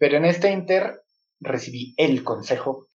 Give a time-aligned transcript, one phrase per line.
[0.00, 1.02] Pero en este inter
[1.40, 2.86] recibí el consejo.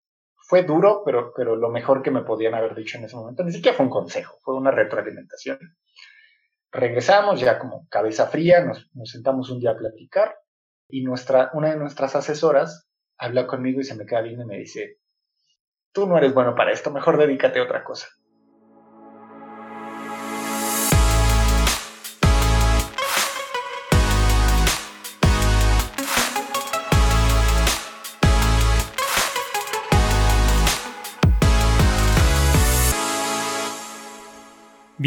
[0.47, 3.51] Fue duro, pero, pero lo mejor que me podían haber dicho en ese momento, ni
[3.51, 5.59] siquiera fue un consejo, fue una retroalimentación.
[6.71, 10.35] Regresamos ya como cabeza fría, nos, nos sentamos un día a platicar
[10.89, 14.57] y nuestra, una de nuestras asesoras habla conmigo y se me queda viendo y me
[14.57, 14.97] dice,
[15.93, 18.07] tú no eres bueno para esto, mejor dedícate a otra cosa.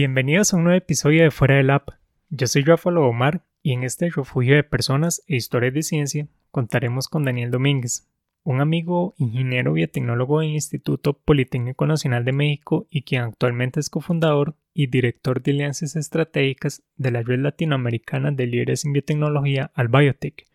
[0.00, 1.88] Bienvenidos a un nuevo episodio de Fuera del App.
[2.30, 7.08] Yo soy Rafael Omar y en este refugio de personas e historias de ciencia contaremos
[7.08, 8.08] con Daniel Domínguez,
[8.44, 14.54] un amigo ingeniero biotecnólogo del Instituto Politécnico Nacional de México y quien actualmente es cofundador
[14.72, 20.46] y director de alianzas estratégicas de la Red Latinoamericana de Líderes en Biotecnología, Albiotech.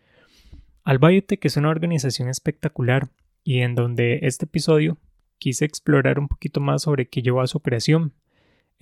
[0.84, 3.10] Albiotech es una organización espectacular
[3.42, 4.96] y en donde este episodio
[5.36, 8.14] quise explorar un poquito más sobre qué llevó a su creación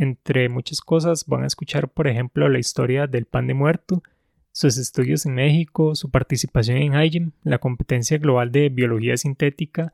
[0.03, 4.03] entre muchas cosas van a escuchar, por ejemplo, la historia del pan de muerto,
[4.53, 9.93] sus estudios en México, su participación en HIGEM, la competencia global de biología sintética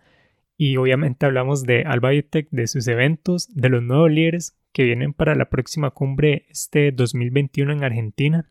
[0.56, 5.37] y obviamente hablamos de Albiotech, de sus eventos, de los nuevos líderes que vienen para
[5.37, 8.50] la próxima cumbre este 2021 en Argentina.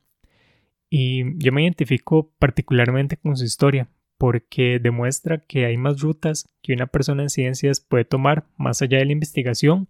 [0.89, 6.73] Y yo me identifico particularmente con su historia porque demuestra que hay más rutas que
[6.73, 9.89] una persona en ciencias puede tomar más allá de la investigación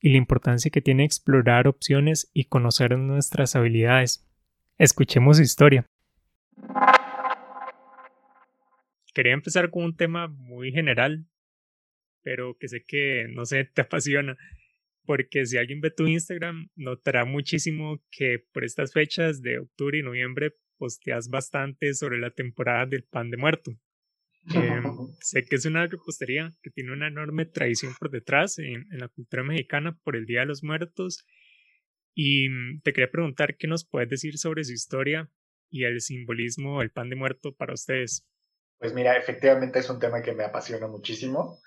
[0.00, 4.26] y la importancia que tiene explorar opciones y conocer nuestras habilidades.
[4.78, 5.86] Escuchemos historia.
[9.14, 11.26] Quería empezar con un tema muy general,
[12.22, 14.36] pero que sé que, no sé, te apasiona,
[15.06, 20.02] porque si alguien ve tu Instagram, notará muchísimo que por estas fechas de octubre y
[20.02, 23.72] noviembre posteas bastante sobre la temporada del pan de muerto.
[24.54, 24.84] Em,
[25.20, 29.42] sé que es una repostería que tiene una enorme tradición por detrás en, la cultura
[29.42, 31.24] mexicana por el Día de los Muertos.
[32.14, 35.30] Y mm, te quería preguntar qué nos puedes decir sobre su historia
[35.70, 38.26] y el simbolismo del pan de muerto para ustedes.
[38.78, 41.60] Pues mira, efectivamente es un tema que me apasiona muchísimo.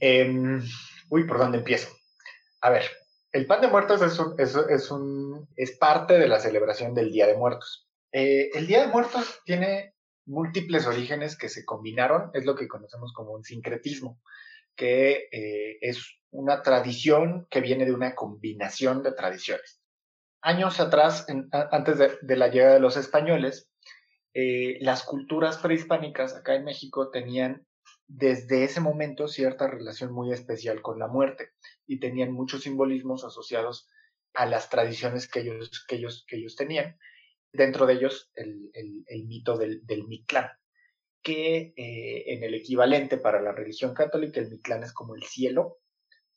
[0.00, 0.62] Em,
[1.08, 1.88] uy, ¿por dónde empiezo?
[2.60, 2.84] A ver,
[3.32, 7.26] el pan de muertos es, es, es, un, es parte de la celebración del Día
[7.26, 7.88] de Muertos.
[8.12, 9.94] Eh, el Día de Muertos tiene
[10.28, 14.20] múltiples orígenes que se combinaron, es lo que conocemos como un sincretismo,
[14.76, 19.80] que eh, es una tradición que viene de una combinación de tradiciones.
[20.40, 21.26] Años atrás,
[21.72, 23.68] antes de, la llegada de los españoles,
[24.34, 27.66] eh, las culturas prehispánicas acá en México tenían
[28.06, 31.50] desde ese momento cierta relación muy especial con la muerte
[31.86, 33.88] y tenían muchos simbolismos asociados
[34.34, 36.96] a las tradiciones que ellos, que ellos, que ellos tenían
[37.52, 38.70] dentro de ellos el,
[39.26, 40.48] mito del, del, Mictlán,
[41.22, 45.78] que eh, en el equivalente para la religión católica, el Mictlán es como el cielo,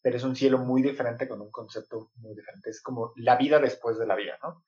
[0.01, 3.59] pero es un cielo muy diferente con un concepto muy diferente, es como la vida
[3.59, 4.63] después de la vida, ¿no?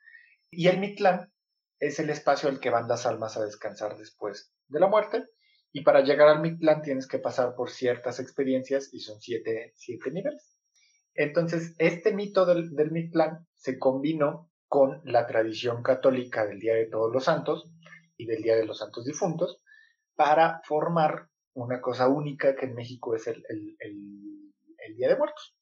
[0.52, 1.32] Y el Mictlán
[1.80, 5.26] es el espacio al que van las almas a descansar después de la muerte,
[5.72, 10.12] y para llegar al Mictlán tienes que pasar por ciertas experiencias y son siete, siete
[10.12, 10.56] niveles.
[11.16, 16.88] Entonces, este mito del, del Mictlán se combinó con la tradición católica del Día de
[16.88, 17.70] Todos los Santos
[18.18, 19.62] y del Día de los Santos Difuntos
[20.16, 23.44] para formar una cosa única que en México es el,
[24.96, 25.56] Día de Muertos.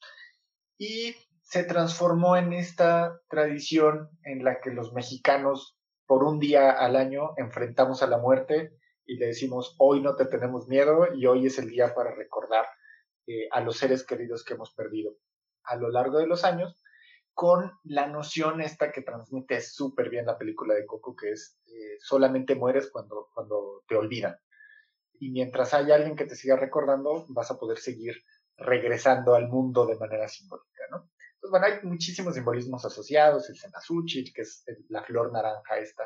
[0.77, 6.95] Y se transformó en esta tradición en la que los mexicanos por un día al
[6.95, 11.47] año enfrentamos a la muerte y le decimos hoy no te tenemos miedo y hoy
[11.47, 12.65] es el día para recordar
[13.27, 15.17] eh, a los seres queridos que hemos perdido
[15.65, 16.80] a lo largo de los años
[17.33, 21.97] con la noción esta que transmite súper bien la película de Coco, que es eh,
[21.99, 24.37] solamente mueres cuando, cuando te olvidan.
[25.19, 28.15] Y mientras haya alguien que te siga recordando, vas a poder seguir
[28.57, 31.09] regresando al mundo de manera simbólica, ¿no?
[31.35, 36.03] Entonces, bueno, hay muchísimos simbolismos asociados, el cempasúchil, que es la flor naranja esta,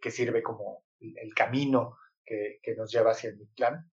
[0.00, 3.90] que sirve como el camino que, que nos lleva hacia el Mictlán.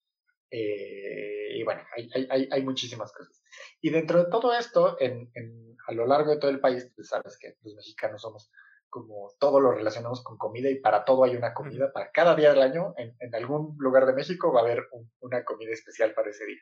[0.51, 3.43] Eh, y bueno, hay, hay, hay, muchísimas cosas.
[3.81, 7.09] Y dentro de todo esto, en, en, a lo largo de todo el país, pues
[7.09, 8.51] sabes que los mexicanos somos
[8.91, 12.51] como todo lo relacionamos con comida y para todo hay una comida, para cada día
[12.51, 14.89] del año, en, en algún lugar de México va a haber
[15.21, 16.61] una comida especial para ese día.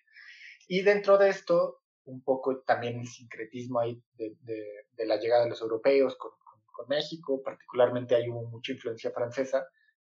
[0.66, 5.50] Y dentro de esto, un poco también el sincretismo ahí de, de, la llegada de
[5.50, 6.32] los europeos con,
[6.72, 9.66] con, México, particularmente hay mucha influencia francesa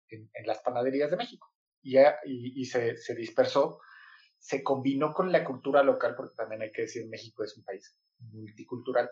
[0.09, 1.47] en, en las panaderías de México
[1.81, 1.97] y,
[2.61, 3.79] y, se, se, dispersó,
[4.39, 7.95] se combinó con la cultura local, porque también hay que decir, México es un país
[8.31, 9.09] multicultural,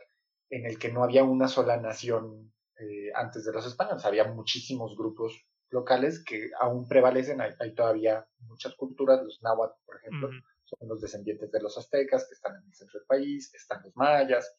[0.49, 4.95] en el que no había una sola nación eh, antes de los españoles, había muchísimos
[4.95, 5.33] grupos
[5.69, 7.41] locales que aún prevalecen.
[7.41, 10.29] Hay, todavía muchas culturas, los náhuatl, por ejemplo,
[10.63, 13.95] son los descendientes de los aztecas que están en el centro del país, están los
[13.95, 14.55] mayas.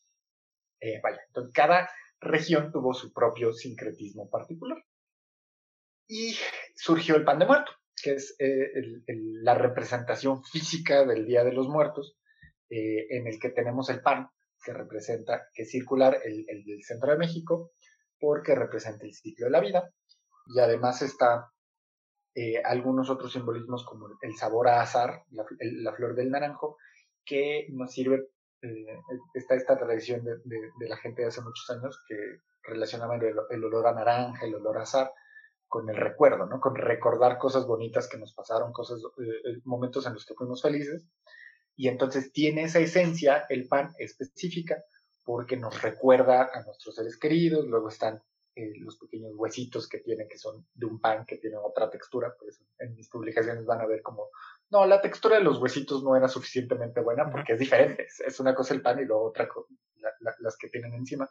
[0.80, 1.88] Eh, vaya, entonces cada
[2.20, 4.78] región tuvo su propio sincretismo particular.
[6.08, 6.34] Y
[6.74, 7.70] surgió el pan de muerto,
[8.02, 8.70] que es eh,
[9.42, 12.18] la representación física del Día de los Muertos,
[12.70, 14.28] eh, en el que tenemos el pan,
[14.62, 17.72] que representa, que es circular, el, del centro de México,
[18.18, 19.90] porque representa el ciclo de la vida,
[20.46, 21.50] y además está
[22.34, 26.76] eh, algunos otros simbolismos como el sabor a azar, la, flor del naranjo,
[27.24, 28.28] que nos sirve,
[28.62, 29.00] eh,
[29.34, 32.16] está esta tradición de, la gente de hace muchos años que
[32.64, 35.10] relacionaban el, olor a naranja, el olor a azar,
[35.68, 36.60] con el recuerdo, ¿no?
[36.60, 41.06] Con recordar cosas bonitas que nos pasaron, cosas, eh, momentos en los que fuimos felices.
[41.76, 44.82] Y entonces tiene esa esencia, el pan específica,
[45.24, 48.22] porque nos recuerda a nuestros seres queridos, luego están
[48.56, 52.34] eh, los pequeños huesitos que tiene, que son de un pan que tiene otra textura,
[52.36, 54.30] por eso en mis publicaciones van a ver como,
[54.70, 58.54] no, la textura de los huesitos no era suficientemente buena porque es diferente, es, una
[58.56, 59.68] cosa el pan y luego otra cosa,
[60.40, 61.30] las que tienen encima,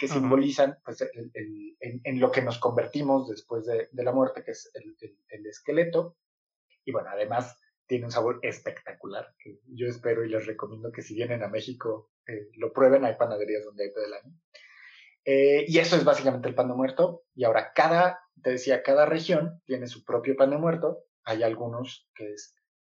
[0.00, 5.46] que simbolizan pues, en, lo que nos convertimos después de, la muerte, que es el,
[5.46, 6.16] esqueleto,
[6.86, 11.14] y bueno, además tiene un sabor espectacular, que yo espero y les recomiendo que si
[11.14, 14.32] vienen a México eh, lo prueben, hay panaderías donde hay todo el año.
[15.26, 17.24] Eh, y eso es básicamente el pan de muerto.
[17.34, 21.04] Y ahora cada, te decía, cada región tiene su propio pan de muerto.
[21.24, 22.54] Hay algunos que es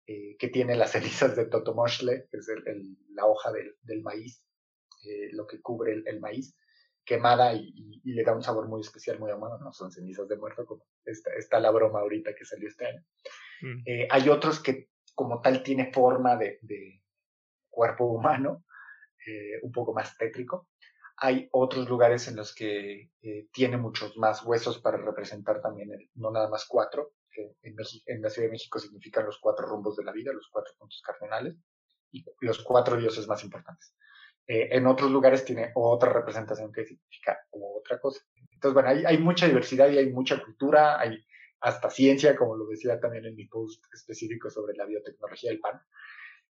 [0.08, 2.48] eh, que tiene las cenizas de totomoshle, que es
[3.10, 4.46] la hoja del, maíz,
[5.34, 6.56] lo que cubre el, maíz,
[7.06, 9.58] quemada y, le da un sabor muy especial, muy amado.
[9.60, 13.04] No son cenizas de muerto, como está, la broma ahorita que salió este año.
[13.62, 13.84] Mm.
[14.10, 16.60] hay otros que como tal tiene forma de
[17.74, 18.64] cuerpo humano,
[19.26, 20.70] eh, un poco más tétrico.
[21.18, 26.32] Hay otros lugares en los que eh, tiene muchos más huesos para representar también, no
[26.32, 30.04] nada más cuatro, que en, en, la Ciudad de México significan los cuatro rumbos de
[30.04, 31.56] la vida, los cuatro puntos cardinales,
[32.12, 33.96] y los cuatro dioses más importantes.
[34.48, 38.22] Eh, en otros lugares tiene otra representación que significa otra cosa.
[38.52, 41.24] Entonces, bueno, hay, mucha diversidad y hay mucha cultura, hay
[41.62, 45.82] hasta ciencia, como lo decía también en mi post específico sobre la biotecnología del pan.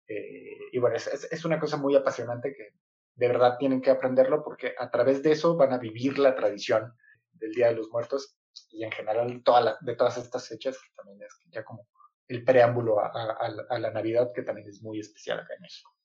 [0.07, 2.69] Eh, y bueno, es, una cosa muy apasionante que
[3.15, 6.93] de verdad tienen que aprenderlo porque a través de eso van a vivir la tradición
[7.33, 8.37] del Día de los Muertos
[8.69, 11.87] y en general toda de todas estas fechas, que también es ya como
[12.27, 15.96] el preámbulo a, la Navidad, que también es muy especial acá en México.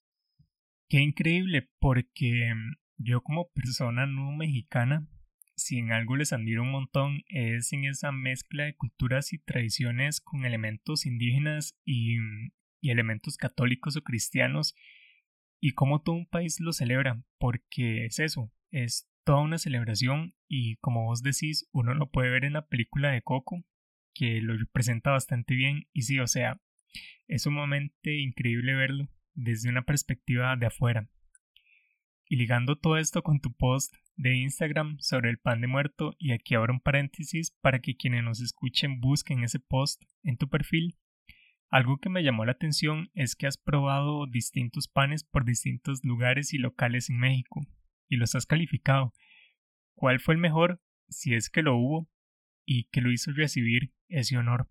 [0.92, 5.08] Qué increíble, porque mm, yo como persona no mexicana,
[5.56, 10.20] si en algo les admiro un montón, es en esa mezcla de culturas y tradiciones
[10.20, 12.50] con elementos indígenas y, mm,
[12.82, 14.74] y elementos católicos o cristianos
[15.62, 20.76] y cómo todo un país lo celebra, porque es eso, es toda una celebración y
[20.76, 23.64] como vos decís, uno lo puede ver en la película de Coco,
[24.14, 26.60] que lo presenta bastante bien y sí, o sea,
[27.28, 31.08] es sumamente increíble verlo desde una perspectiva de afuera.
[32.26, 36.32] Y ligando todo esto con tu post de Instagram sobre el pan de muerto, y
[36.32, 40.96] aquí abro un paréntesis para que quienes nos escuchen busquen ese post en tu perfil,
[41.72, 46.52] algo que me llamó la atención es que has probado distintos panes por distintos lugares
[46.52, 47.62] y locales en México
[48.08, 49.14] y los has calificado.
[49.94, 52.10] ¿Cuál fue el mejor, si es que lo hubo,
[52.66, 54.68] y que lo hizo recibir ese honor?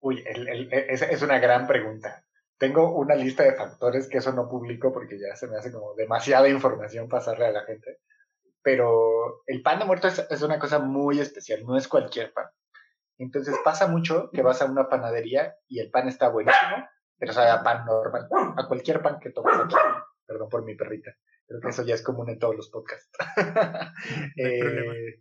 [0.00, 2.24] Uy, es, una gran pregunta.
[2.62, 5.94] Tengo una lista de factores que eso no publico porque ya se me hace como
[5.94, 7.98] demasiada información pasarle a la gente.
[8.62, 12.46] Pero el pan de muerto es una cosa muy especial, no es cualquier pan.
[13.18, 16.86] Entonces pasa mucho que vas a una panadería y el pan está buenísimo,
[17.18, 19.74] pero sabe a pan normal, a cualquier pan que tomes aquí.
[20.24, 21.10] Perdón por mi perrita.
[21.48, 23.10] Creo que eso ya es común en todos los podcasts.
[24.36, 25.20] eh,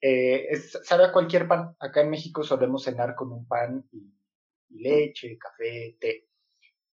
[0.00, 1.76] eh, sabe a cualquier pan.
[1.78, 4.14] Acá en México solemos cenar con un pan y,
[4.70, 6.29] leche, café, té.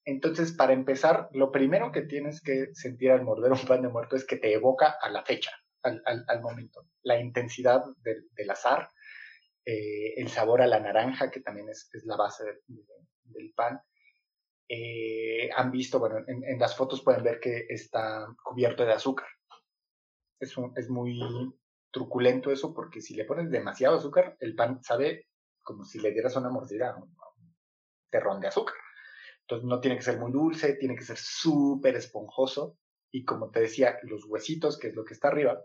[0.08, 4.16] Entonces, para empezar, lo primero que tienes que sentir al morder un pan de muerto
[4.16, 5.52] es que te evoca a la fecha,
[5.84, 6.88] al, momento.
[7.04, 8.90] La intensidad del azar,
[9.66, 13.82] eh, el sabor a la naranja, que también es, la base del pan.
[14.70, 19.28] Eh, han visto, bueno, en, las fotos pueden ver que está cubierto de azúcar.
[20.40, 21.20] Es, es muy
[21.92, 25.28] truculento eso porque si le pones demasiado azúcar, el pan sabe
[25.64, 27.14] como si le dieras una mordida a un,
[28.10, 28.78] terrón de azúcar.
[29.48, 32.78] Entonces no tiene que ser muy dulce, tiene que ser súper esponjoso
[33.14, 35.64] y como te decía, los huesitos, que es lo que está arriba,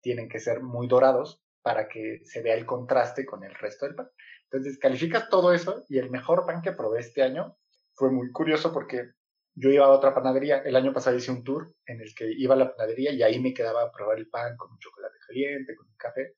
[0.00, 3.94] tienen que ser muy dorados para que se vea el contraste con el resto del
[3.94, 4.08] pan.
[4.44, 7.58] Entonces calificas todo eso y el mejor pan que probé este año
[7.92, 9.10] fue muy curioso porque
[9.54, 12.54] yo iba a otra panadería, el año pasado hice un tour en el que iba
[12.54, 15.76] a la panadería y ahí me quedaba a probar el pan con un chocolate caliente,
[15.76, 16.36] con un café.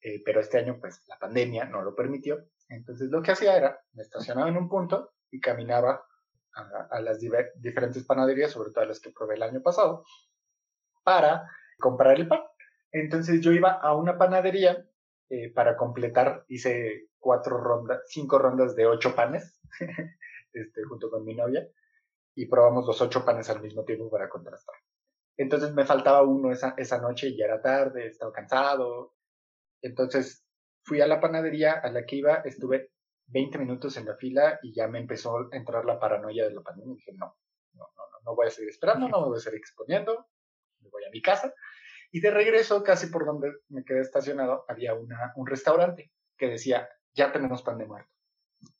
[0.00, 2.46] eh, pero este año pues la pandemia no lo permitió.
[2.68, 6.06] Entonces lo que hacía era, me estacionaba en un punto y caminaba
[6.54, 10.04] a, las diferentes panaderías, sobre todo las que probé el año pasado,
[11.02, 11.50] para
[11.80, 12.40] comprar el pan.
[12.92, 14.88] Entonces yo iba a una panadería
[15.28, 19.60] eh, para completar, hice cuatro rondas, cinco rondas de ocho panes,
[20.52, 21.68] este, junto con mi novia,
[22.36, 24.76] y probamos los ocho panes al mismo tiempo para contrastar.
[25.36, 29.16] Entonces me faltaba uno esa, esa noche y ya era tarde, estaba cansado.
[29.82, 30.46] Entonces
[30.84, 32.93] fui a la panadería a la que iba, estuve
[33.26, 36.60] 20 minutos en la fila y ya me empezó a entrar la paranoia de la
[36.60, 36.94] pandemia.
[36.94, 37.36] Dije, no,
[37.72, 40.28] no, no, no, voy a seguir esperando, no voy a seguir exponiendo,
[40.80, 41.52] me voy a mi casa.
[42.12, 47.32] Y de regreso, casi por donde me quedé estacionado, había un restaurante que decía, ya
[47.32, 48.10] tenemos pan de muerto.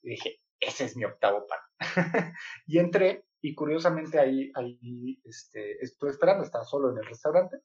[0.02, 1.58] Y dije, ese es mi octavo pan.
[2.66, 7.58] y entré y curiosamente ahí, ahí este, estuve esperando, estaba solo en el restaurante.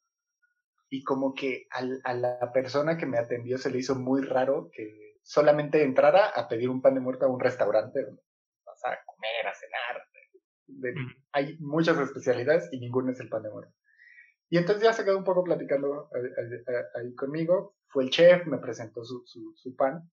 [0.90, 5.09] Y como que a la persona que me atendió se le hizo muy raro que
[5.30, 8.24] solamente entrara a pedir un pan de muerto a un restaurante donde
[8.66, 11.14] vas a comer, a cenar.
[11.34, 13.72] hay muchas especialidades y ninguno es el pan de muerto.
[14.50, 17.76] Y entonces ya se quedó un poco platicando eh, eh, eh, ahí, conmigo.
[17.90, 20.10] Fue el chef, me presentó su, su, su, pan.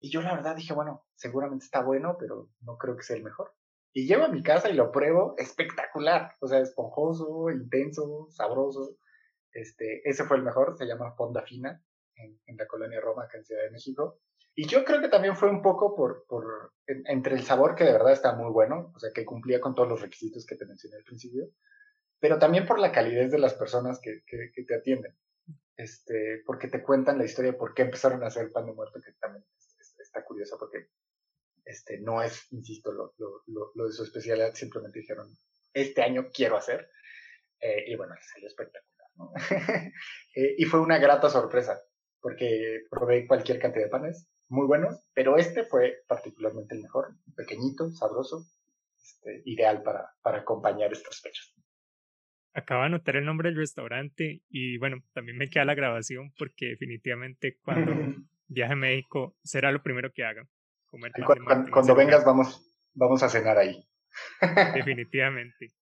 [0.00, 3.22] Y yo la verdad dije, bueno, seguramente está bueno, pero no creo que sea el
[3.22, 3.54] mejor.
[3.92, 6.32] Y llego a mi casa y lo pruebo espectacular.
[6.40, 8.96] O sea, esponjoso, intenso, sabroso.
[9.52, 11.80] Este, ese fue el mejor, se llama Fonda Fina,
[12.16, 14.18] en, en la colonia Roma, acá en Ciudad de México.
[14.54, 17.92] Y yo creo que también fue un poco por, por entre el sabor que de
[17.92, 20.96] verdad está muy bueno, o sea, que cumplía con todos los requisitos que te mencioné
[20.96, 21.48] al principio,
[22.20, 25.16] pero también por la calidez de las personas que, que, te atienden,
[25.76, 29.00] este, porque te cuentan la historia de por qué empezaron a hacer pan de muerto,
[29.00, 29.44] que también
[29.98, 30.88] está curioso porque
[31.64, 35.28] este, no es, insisto, lo, lo, lo, de su especialidad, simplemente dijeron,
[35.72, 36.90] este año quiero hacer,
[37.60, 39.32] eh, y bueno, salió espectacular, ¿no?
[40.34, 41.80] eh, y fue una grata sorpresa,
[42.20, 47.90] porque probé cualquier cantidad de panes, muy buenos, pero este fue particularmente el mejor, pequeñito,
[47.90, 48.46] sabroso,
[49.02, 51.54] este, ideal para, para acompañar estas fechas.
[52.52, 56.66] Acabo de anotar el nombre del restaurante y bueno, también me queda la grabación porque
[56.66, 57.92] definitivamente cuando
[58.46, 60.46] viaje a México será lo primero que haga.
[60.84, 63.82] Comer cuando, cuando, vengas vamos, vamos a cenar ahí.
[64.74, 65.72] definitivamente.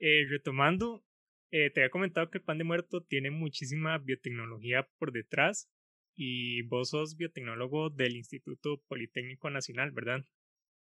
[0.00, 1.04] Eh, retomando,
[1.52, 5.70] eh, te había comentado que el pan de muerto tiene muchísima biotecnología por detrás
[6.16, 10.20] y vos sos biotecnólogo del Instituto Politécnico Nacional, ¿verdad?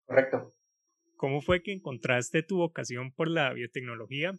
[0.05, 0.55] Correcto.
[1.17, 4.33] ¿Cómo fue que encontraste tu vocación por la biotecnología?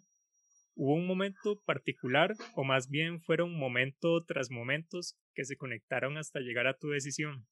[0.76, 6.40] ¿Hubo un momento particular o más bien fueron momento tras momentos que se conectaron hasta
[6.40, 7.48] llegar a tu decisión?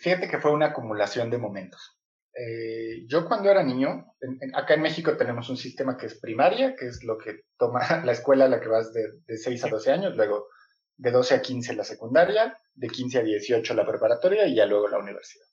[0.00, 1.98] Fíjate que fue una acumulación de momentos.
[2.34, 4.06] Eh, yo cuando era niño,
[4.54, 8.12] acá en México tenemos un sistema que es primaria, que es lo que toma la
[8.12, 10.48] escuela a la que vas de, de 6 a 12 años, luego
[10.96, 14.88] de 12 a 15 la secundaria, de 15 a 18 la preparatoria y ya luego
[14.88, 15.46] la universidad.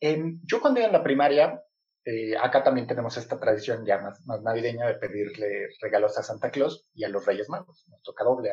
[0.00, 1.62] yo cuando iba en la primaria,
[2.04, 6.50] eh, acá también tenemos esta tradición ya más, más, navideña de pedirle regalos a Santa
[6.50, 7.84] Claus y a los Reyes Magos.
[7.88, 8.50] Nos toca doble.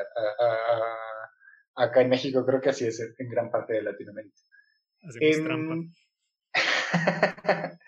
[1.75, 4.37] acá en México creo que así es en gran parte de Latinoamérica.
[5.07, 5.75] Hacemos trampa.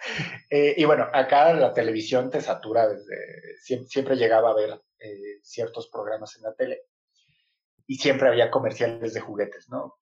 [0.51, 3.57] Eh, y bueno, acá la televisión te satura desde...
[3.87, 6.88] Siempre, llegaba a ver eh, ciertos programas en la tele
[7.89, 9.95] y siempre había comerciales de juguetes, ¿no?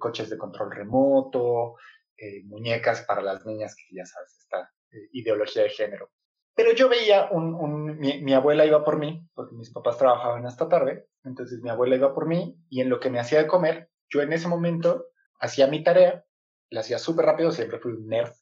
[0.00, 1.76] Coches de control remoto,
[2.16, 6.10] eh, muñecas para las niñas, que ya sabes, esta eh, ideología de género.
[6.56, 11.06] Pero yo veía, un, mi, abuela iba por mí, porque mis papás trabajaban hasta tarde,
[11.22, 14.20] entonces mi abuela iba por mí y en lo que me hacía de comer, yo
[14.20, 15.06] en ese momento
[15.38, 16.24] hacía mi tarea,
[16.70, 18.32] la hacía súper rápido, siempre fui un nerd,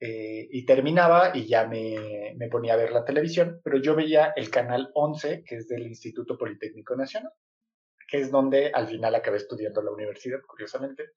[0.00, 4.32] eh, y terminaba y ya me, me, ponía a ver la televisión, pero yo veía
[4.34, 7.30] el canal 11, que es del Instituto Politécnico Nacional
[8.14, 11.10] que es donde al final acabé estudiando en la universidad, curiosamente.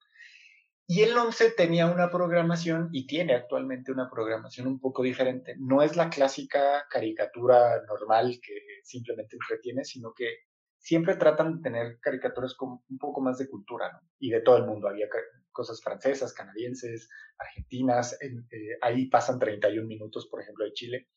[0.84, 5.54] Y el 11 tenía una programación y tiene actualmente una programación un poco diferente.
[5.60, 10.38] No es la clásica caricatura normal que simplemente entretiene, sino que
[10.76, 14.00] siempre tratan de tener caricaturas con un poco más de cultura, ¿no?
[14.18, 14.88] Y de todo el mundo.
[14.88, 15.06] Había
[15.52, 18.18] cosas francesas, canadienses, argentinas.
[18.20, 21.08] Eh, ahí pasan 31 minutos, por ejemplo, de Chile.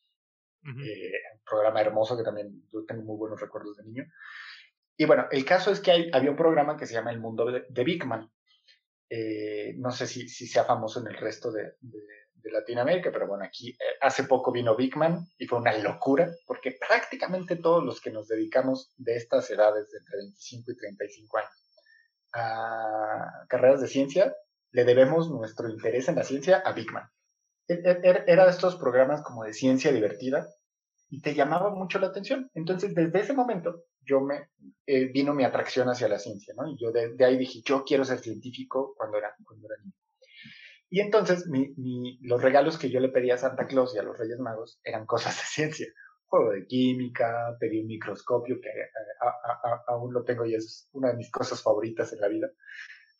[0.63, 4.05] Eh, un programa hermoso que también yo tengo muy buenos recuerdos de niño.
[4.97, 7.45] Y bueno, el caso es que hay, había un programa que se llama El Mundo
[7.45, 8.31] de, Big Man.
[9.09, 13.45] Eh, no sé si, si, sea famoso en el resto de, de, Latinoamérica, pero bueno,
[13.45, 18.01] aquí eh, hace poco vino Big Man y fue una locura, porque prácticamente todos los
[18.01, 21.51] que nos dedicamos de estas edades, de entre 25 y 35 años,
[22.33, 24.35] a carreras de ciencia,
[24.71, 27.09] le debemos nuestro interés en la ciencia a Big Man.
[27.67, 30.47] E, e, era de estos programas como de ciencia divertida
[31.09, 32.49] y te llamaba mucho la atención.
[32.53, 34.49] Entonces, desde ese momento, yo me,
[34.85, 36.67] eh, vino mi atracción hacia la ciencia, ¿no?
[36.67, 39.93] Y yo de, ahí dije, yo quiero ser científico cuando era, cuando era niño.
[40.89, 44.17] Y entonces mi, los regalos que yo le pedía a Santa Claus y a los
[44.17, 45.87] Reyes Magos eran cosas de ciencia.
[46.25, 51.17] Juego de química, pedí un microscopio que eh, aún lo tengo y es una de
[51.17, 52.47] mis cosas favoritas en la vida.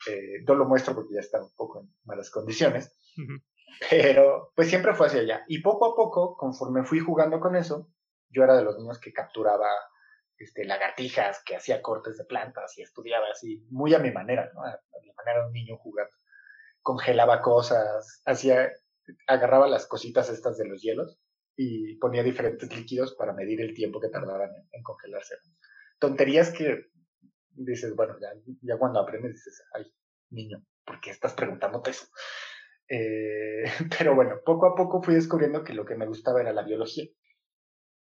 [0.09, 2.97] Eh, no lo muestro porque ya está un poco en malas condiciones.
[3.89, 5.43] Pero pues siempre fue hacia allá.
[5.47, 7.89] Y poco a poco, conforme fui jugando con eso,
[8.29, 9.67] yo era de los niños que capturaba
[10.43, 14.63] este, lagartijas, que hacía cortes de plantas y estudiaba así, muy a mi manera, ¿no?
[14.63, 16.13] A, mi manera de un niño jugando.
[16.81, 18.71] Congelaba cosas, hacía,
[19.27, 21.19] agarraba las cositas estas de los hielos
[21.55, 25.35] y ponía diferentes líquidos para medir el tiempo que tardaban en, congelarse.
[25.99, 26.87] Tonterías que
[27.51, 28.29] dices, bueno, ya,
[28.61, 29.85] ya cuando aprendes dices, ay,
[30.29, 32.07] niño, ¿por qué estás preguntándote eso?
[32.87, 33.63] Eh,
[33.97, 37.05] pero bueno, poco a poco fui descubriendo que lo que me gustaba era la biología.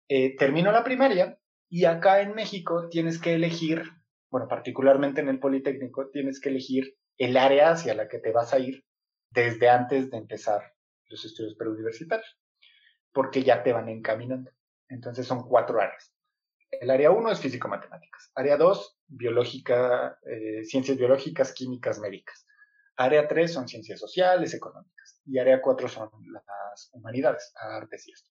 [0.09, 1.37] Eh, termino la primaria
[1.68, 3.82] y acá en México tienes que elegir,
[4.30, 8.52] bueno, particularmente en el Politécnico, tienes que elegir el área hacia la que te vas
[8.52, 8.85] a ir
[9.30, 10.75] desde antes de empezar
[11.08, 12.38] los estudios preuniversitarios,
[13.12, 14.50] porque ya te van encaminando.
[14.88, 16.12] Entonces son cuatro áreas.
[16.70, 18.30] El área uno es físico-matemáticas.
[18.35, 22.46] Área dos, biológica, eh, ciencias biológicas, químicas, médicas.
[22.96, 25.20] Área tres son ciencias sociales, económicas.
[25.25, 28.30] Y área cuatro son las humanidades, artes y esto.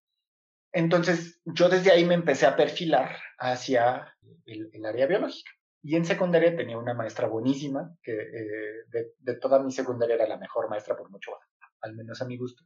[0.76, 4.14] Entonces, yo desde ahí me empecé a perfilar hacia
[4.46, 5.50] el, área biológica.
[5.82, 10.38] Y en secundaria tenía una maestra buenísima, que eh, de, toda mi secundaria era la
[10.38, 11.32] mejor maestra por mucho,
[11.80, 12.66] al menos a mi gusto,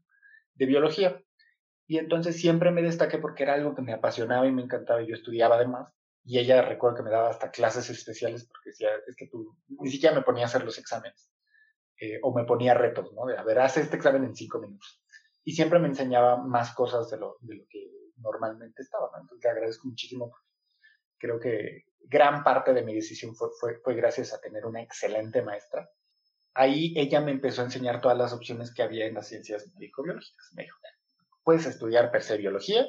[0.56, 1.22] de biología.
[1.86, 5.08] Y entonces siempre me destaqué porque era algo que me apasionaba y me encantaba y
[5.08, 5.94] yo estudiaba además.
[6.24, 9.92] Y ella recuerdo que me daba hasta clases especiales porque decía, es que tú ni
[9.92, 11.32] siquiera me ponía a hacer los exámenes.
[12.02, 13.28] Eh, o me ponía retos, ¿no?
[13.28, 15.00] De, a ver, haz este examen en cinco minutos.
[15.44, 19.10] Y siempre me enseñaba más cosas de lo, de lo que normalmente estaba.
[19.20, 20.48] Entonces le agradezco muchísimo porque
[21.18, 25.42] creo que gran parte de mi decisión fue, fue, fue gracias a tener una excelente
[25.42, 25.90] maestra.
[26.54, 30.50] Ahí ella me empezó a enseñar todas las opciones que había en las ciencias médico-biológicas.
[30.54, 30.78] Me dijo,
[31.44, 32.86] puedes estudiar per se biología,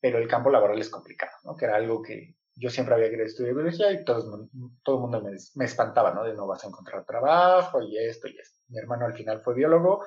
[0.00, 1.56] pero el campo laboral es complicado, ¿no?
[1.56, 4.48] Que era algo que yo siempre había querido estudiar biología y todo,
[4.82, 6.24] todo el mundo me, me, espantaba, ¿no?
[6.24, 8.60] De no vas a encontrar trabajo y esto y esto.
[8.68, 10.04] Mi hermano al final fue biólogo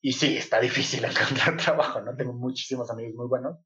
[0.00, 2.16] y sí, está difícil encontrar trabajo, ¿no?
[2.16, 3.58] Tengo muchísimos amigos muy buenos,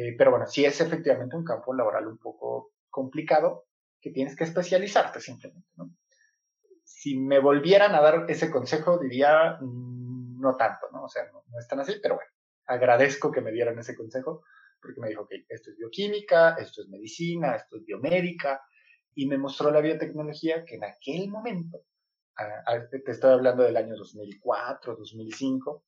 [0.00, 3.66] eh, pero bueno, sí es efectivamente un campo laboral un poco complicado
[4.00, 5.68] que tienes que especializarte simplemente.
[6.84, 11.02] Si me volvieran a dar ese consejo, diría mm, no tanto, ¿no?
[11.02, 12.30] O sea, no, no, es tan así, pero bueno,
[12.66, 14.44] agradezco que me dieran ese consejo
[14.80, 18.62] porque me dijo que esto es bioquímica, esto es medicina, esto es biomédica,
[19.16, 21.82] y me mostró la biotecnología que en aquel momento,
[22.88, 25.84] te estoy hablando del año 2004, 2005,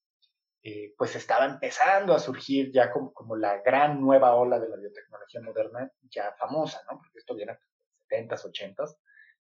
[0.63, 4.77] eh, pues estaba empezando a surgir ya como, como, la gran nueva ola de la
[4.77, 6.99] biotecnología moderna, ya famosa, ¿no?
[6.99, 7.53] Porque esto viene
[8.11, 8.97] en los 70s, 80s,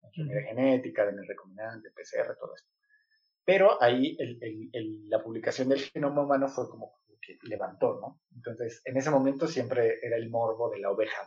[0.03, 2.69] ingeniería genética, DNA recombinante, PCR, todo esto.
[3.43, 4.39] Pero ahí el,
[4.71, 8.21] el, la publicación del genoma humano fue como que levantó, ¿no?
[8.33, 11.25] Entonces, en ese momento siempre era el morbo de la oveja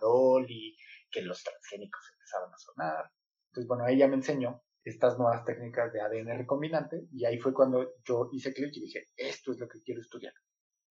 [0.49, 0.77] y
[1.11, 3.11] que los transgénicos empezaban a sonar.
[3.49, 7.95] Entonces, bueno, ella me enseñó estas nuevas técnicas de ADN recombinante y ahí fue cuando
[8.05, 10.35] yo hice clic y dije, esto es lo que quiero estudiar.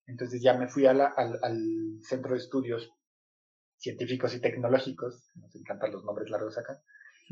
[0.08, 2.92] Entonces ya me fui al, al, Centro de Estudios
[3.78, 6.82] Científicos y Tecnológicos, nos encantan los nombres largos acá,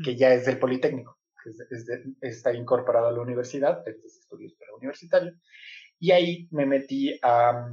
[0.02, 1.88] que ya es del Politécnico, que es
[2.20, 5.34] está incorporado a la universidad, este es estudios universitarios,
[5.98, 7.68] y ahí me metí a,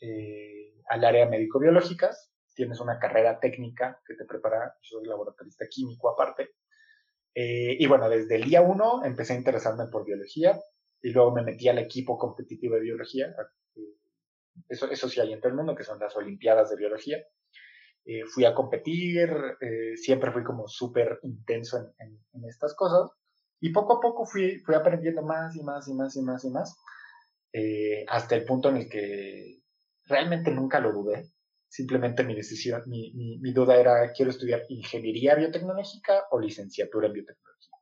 [0.00, 6.08] eh, al área médico-biológicas, tienes una carrera técnica que te prepara, yo soy laboratorista químico
[6.10, 6.50] aparte,
[7.34, 10.60] eh, y bueno, desde el día uno empecé a interesarme por biología
[11.02, 13.34] y luego me metí al equipo competitivo de biología.
[14.68, 17.18] Eso, eso sí hay en todo el mundo, que son las Olimpiadas de Biología.
[18.04, 23.10] Eh, fui a competir, eh, siempre fui como súper intenso en, en, estas cosas
[23.60, 26.50] y poco a poco fui, fui aprendiendo más y más y más y más y
[26.50, 26.76] más,
[28.08, 29.60] hasta el punto en el que
[30.06, 31.33] realmente nunca lo dudé
[31.74, 37.78] simplemente mi decisión, mi, mi, duda era, quiero estudiar ingeniería biotecnológica o licenciatura en biotecnología.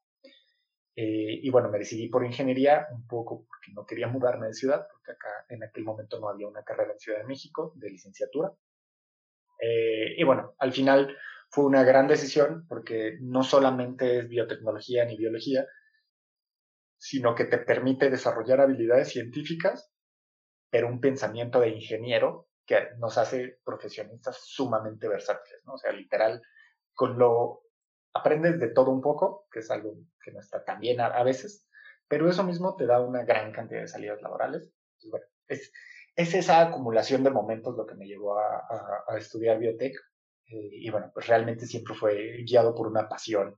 [0.97, 4.87] Eh, y bueno, me decidí por ingeniería un poco porque no quería mudarme de ciudad,
[4.91, 8.55] porque acá en aquel momento no había una carrera en Ciudad de México de licenciatura.
[9.61, 11.15] Eh, y bueno, al final
[11.51, 15.67] fue una gran decisión porque no solamente es biotecnología ni biología,
[16.97, 19.93] sino que te permite desarrollar habilidades científicas,
[20.71, 22.49] pero un pensamiento de ingeniero
[22.99, 25.75] nos hace profesionistas sumamente versátiles, ¿no?
[25.75, 26.43] O sea, literal,
[26.95, 27.63] con lo
[28.15, 31.67] aprendes de todo un poco, que es algo que no está tan bien a, veces,
[32.09, 34.71] pero eso mismo te da una gran cantidad de salidas laborales.
[35.49, 35.73] Es,
[36.15, 39.97] es esa acumulación de momentos lo que me llevó a, a, estudiar biotech
[40.47, 43.57] Eh, y bueno, pues realmente siempre fue guiado por una pasión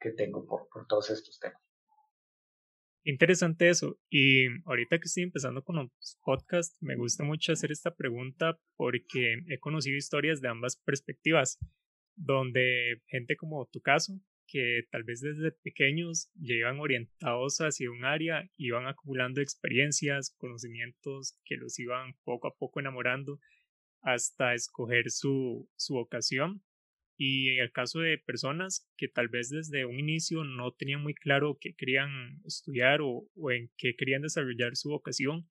[0.00, 1.62] que tengo por, por todos estos temas.
[3.04, 3.98] Interesante eso.
[4.08, 9.38] Y ahorita que estoy empezando con los podcasts, me gusta mucho hacer esta pregunta porque
[9.48, 11.58] he conocido historias de ambas perspectivas,
[12.14, 18.48] donde gente como tu caso, que tal vez desde pequeños llevan orientados hacia un área,
[18.56, 23.40] iban acumulando experiencias, conocimientos que los iban poco a poco enamorando
[24.02, 26.62] hasta escoger su, su vocación
[27.24, 31.14] y en el caso de personas que tal vez desde un inicio no tenían muy
[31.14, 35.48] claro qué querían estudiar o, en qué querían desarrollar su vocación,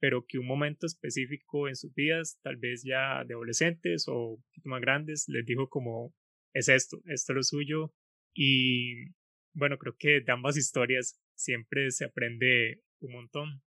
[0.00, 4.80] pero que un momento específico en sus vidas, tal vez ya de adolescentes o más
[4.80, 6.14] grandes, les dijo como,
[6.54, 7.94] es esto, esto es lo suyo.
[8.32, 9.10] Y
[9.52, 13.62] bueno, creo que de ambas historias siempre se aprende un montón.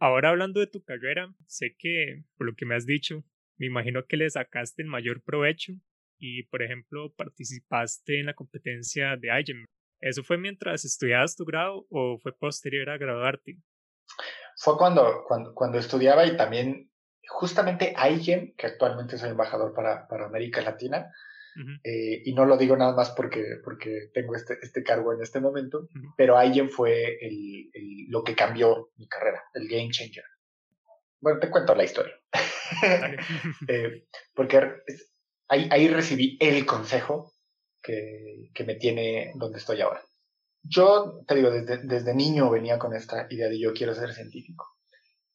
[0.00, 3.24] Ahora hablando de tu carrera, sé que, por lo que me has dicho,
[3.58, 5.80] me imagino que le sacaste el mayor provecho
[6.18, 9.64] y, por ejemplo, participaste en la competencia de IGEM.
[10.00, 13.58] ¿Eso fue mientras estudiabas tu grado o fue posterior a graduarte?
[14.56, 16.90] Fue cuando, cuando, cuando estudiaba y también
[17.28, 21.10] justamente IGEM, que actualmente soy embajador para, para América Latina,
[21.82, 25.40] eh, y no lo digo nada más porque, porque tengo este, este cargo en este
[25.40, 27.70] momento, pero IGEM fue el,
[28.08, 30.24] lo que cambió mi carrera, el game changer.
[31.20, 32.14] Bueno, te cuento la historia.
[33.68, 34.60] eh, porque
[35.48, 37.32] ahí, recibí el consejo
[37.82, 40.02] que, que, me tiene donde estoy ahora.
[40.62, 44.66] Yo, te digo, desde, desde niño venía con esta idea de yo quiero ser científico.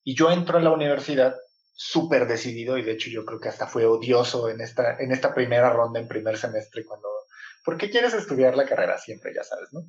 [0.03, 1.35] Y yo entro a la universidad
[1.75, 5.33] súper decidido y de hecho yo creo que hasta fue odioso en esta, en esta
[5.33, 7.07] primera ronda, en primer semestre, cuando,
[7.65, 9.81] ¿por qué quieres estudiar la carrera siempre, ya sabes, no?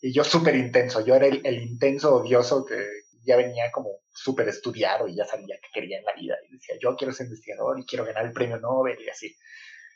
[0.00, 2.86] Y yo súper intenso, yo era el, el, intenso odioso que
[3.24, 6.36] ya venía como súper estudiado y ya sabía que quería en la vida.
[6.48, 9.36] Y decía, yo quiero ser investigador y quiero ganar el premio Nobel y así.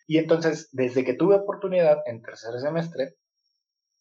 [0.06, 3.16] Y entonces, desde que tuve oportunidad en tercer semestre,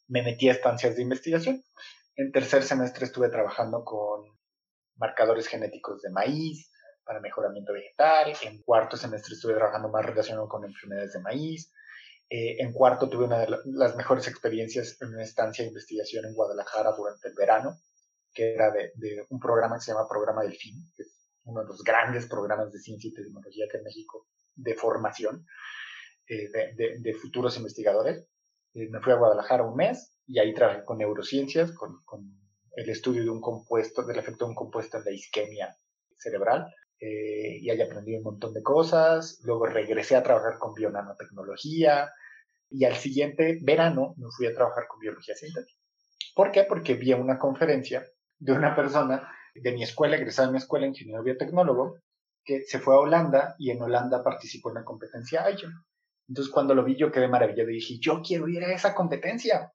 [0.07, 1.63] me metí a estancias de investigación.
[2.15, 4.25] En tercer semestre estuve trabajando con
[4.95, 6.69] marcadores genéticos de maíz
[7.05, 8.33] para mejoramiento vegetal.
[8.43, 11.71] En cuarto semestre estuve trabajando más relacionado con enfermedades de maíz.
[12.29, 16.33] Eh, en cuarto tuve una de las mejores experiencias en una estancia de investigación en
[16.33, 17.77] Guadalajara durante el verano,
[18.33, 21.83] que era de, un programa que se llama Programa Delfín, que es uno de los
[21.83, 25.45] grandes programas de ciencia y tecnología que en México de formación
[26.27, 28.25] eh, de, futuros investigadores.
[28.73, 32.01] Eh, me fui a Guadalajara un mes y ahí trabajé con neurociencias, con,
[32.75, 35.75] el estudio de un compuesto, del efecto de un compuesto en la isquemia
[36.17, 36.73] cerebral.
[36.99, 39.39] Eh, y ahí aprendí un montón de cosas.
[39.43, 42.09] Luego regresé a trabajar con bionanotecnología
[42.69, 45.77] y al siguiente verano me fui a trabajar con biología sintética.
[46.33, 46.63] ¿Por qué?
[46.63, 48.03] Porque vi una conferencia
[48.43, 51.99] de una persona de mi escuela, egresada de mi escuela, ingeniero biotecnólogo,
[52.43, 55.71] que se fue a Holanda y en Holanda participó en la competencia IGEM.
[56.27, 59.71] Entonces cuando lo vi yo quedé maravillado y dije, yo quiero ir a esa competencia,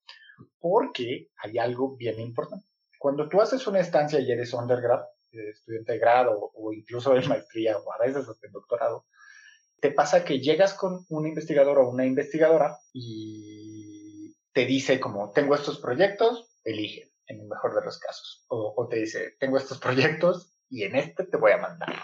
[0.59, 2.67] porque hay algo bien importante.
[2.99, 5.01] Cuando tú haces una estancia y eres undergrad,
[5.33, 9.07] eh, estudiante de grado o incluso de maestría o a veces hasta en doctorado,
[9.81, 15.55] te pasa que llegas con un investigador o una investigadora y te dice como, tengo
[15.55, 18.45] estos proyectos, elige en el mejor de los casos.
[18.49, 21.95] O, te dice, tengo estos proyectos y en este te voy a mandar.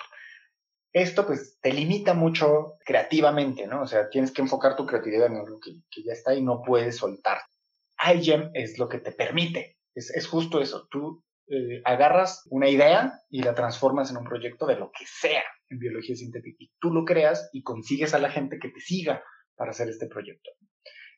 [0.93, 3.83] Esto pues te limita mucho creativamente, ¿no?
[3.83, 5.73] O sea, tienes que enfocar tu creatividad en algo que,
[6.05, 7.39] ya está y no puedes soltar.
[8.15, 9.79] iGEM es lo que te permite.
[9.95, 10.87] Es, es justo eso.
[10.91, 15.43] Tú eh, agarras una idea y la transformas en un proyecto de lo que sea
[15.69, 16.57] en biología sintética.
[16.61, 19.23] Y tú lo creas y consigues a la gente que te siga
[19.57, 20.51] para hacer este proyecto.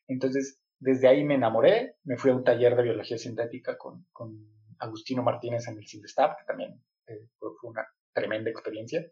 [0.07, 4.37] Entonces, desde ahí me enamoré, me fui a un taller de biología sintética con, con
[4.79, 9.05] Agustino Martínez en el CINDESTAP, que también eh, fue una tremenda experiencia.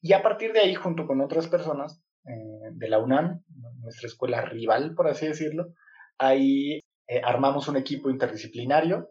[0.00, 3.42] Y a partir de ahí, junto con otras personas eh, de la UNAM,
[3.80, 5.74] nuestra escuela rival, por así decirlo,
[6.18, 9.10] ahí eh, armamos un equipo interdisciplinario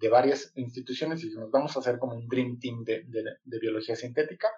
[0.00, 3.96] de varias instituciones y dijimos, vamos a hacer como un Dream Team de, de, biología
[3.96, 4.48] sintética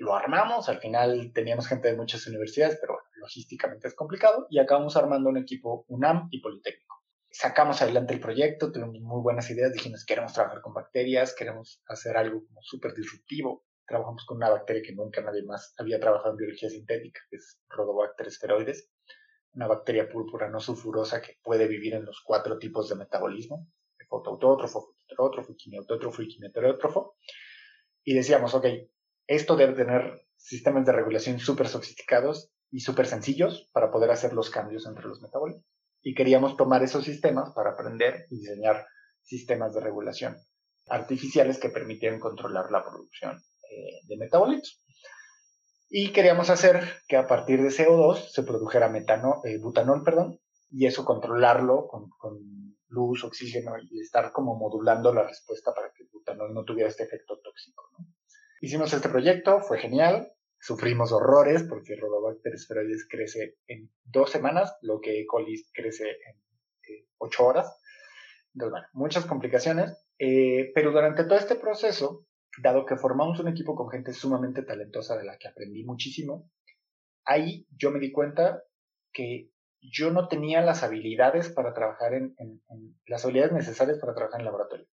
[0.00, 4.96] lo armamos, al final teníamos gente de muchas universidades, pero logísticamente es complicado, y acabamos
[4.96, 6.96] armando un equipo UNAM y Politécnico.
[7.30, 12.16] Sacamos adelante el proyecto, tuvimos muy buenas ideas, dijimos, queremos trabajar con bacterias, queremos hacer
[12.16, 13.64] algo como súper disruptivo.
[13.86, 17.60] Trabajamos con una bacteria que nunca nadie más había trabajado en biología sintética, que es
[17.68, 18.90] Rhodobacter spheroides,
[19.52, 23.68] una bacteria púrpura no sulfurosa que puede vivir en los cuatro tipos de metabolismo,
[24.10, 27.16] fotoautótrofo, fotoautótrofo, quimiautótrofo y quimioterótrofo.
[28.04, 28.66] Y decíamos, ok,
[29.26, 34.50] esto debe tener sistemas de regulación súper sofisticados y súper sencillos para poder hacer los
[34.50, 35.64] cambios entre los metabolitos.
[36.02, 38.86] Y queríamos tomar esos sistemas para aprender y diseñar
[39.22, 40.36] sistemas de regulación
[40.88, 43.36] artificiales que permitieran controlar la producción
[43.70, 44.82] eh, de metabolitos.
[45.88, 50.86] Y queríamos hacer que a partir de CO2 se produjera metano, eh, butanol, perdón, y
[50.86, 52.38] eso controlarlo con, con,
[52.90, 57.04] luz, oxígeno y estar como modulando la respuesta para que el butanol no tuviera este
[57.04, 57.88] efecto tóxico.
[57.96, 58.06] ¿no?
[58.60, 65.00] Hicimos este proyecto, fue genial, sufrimos horrores porque Rhodobacter spheroides crece en dos semanas, lo
[65.00, 65.26] que E.
[65.26, 66.36] coli crece en
[66.88, 67.80] eh, ocho horas.
[68.54, 72.26] Entonces, bueno, muchas complicaciones, eh, pero durante todo este proceso
[72.62, 76.50] dado que formamos un equipo con gente sumamente talentosa de la que aprendí muchísimo,
[77.24, 78.62] ahí yo me di cuenta
[79.12, 82.34] que yo no tenía las habilidades para trabajar en,
[83.06, 84.86] las habilidades necesarias para trabajar en laboratorio.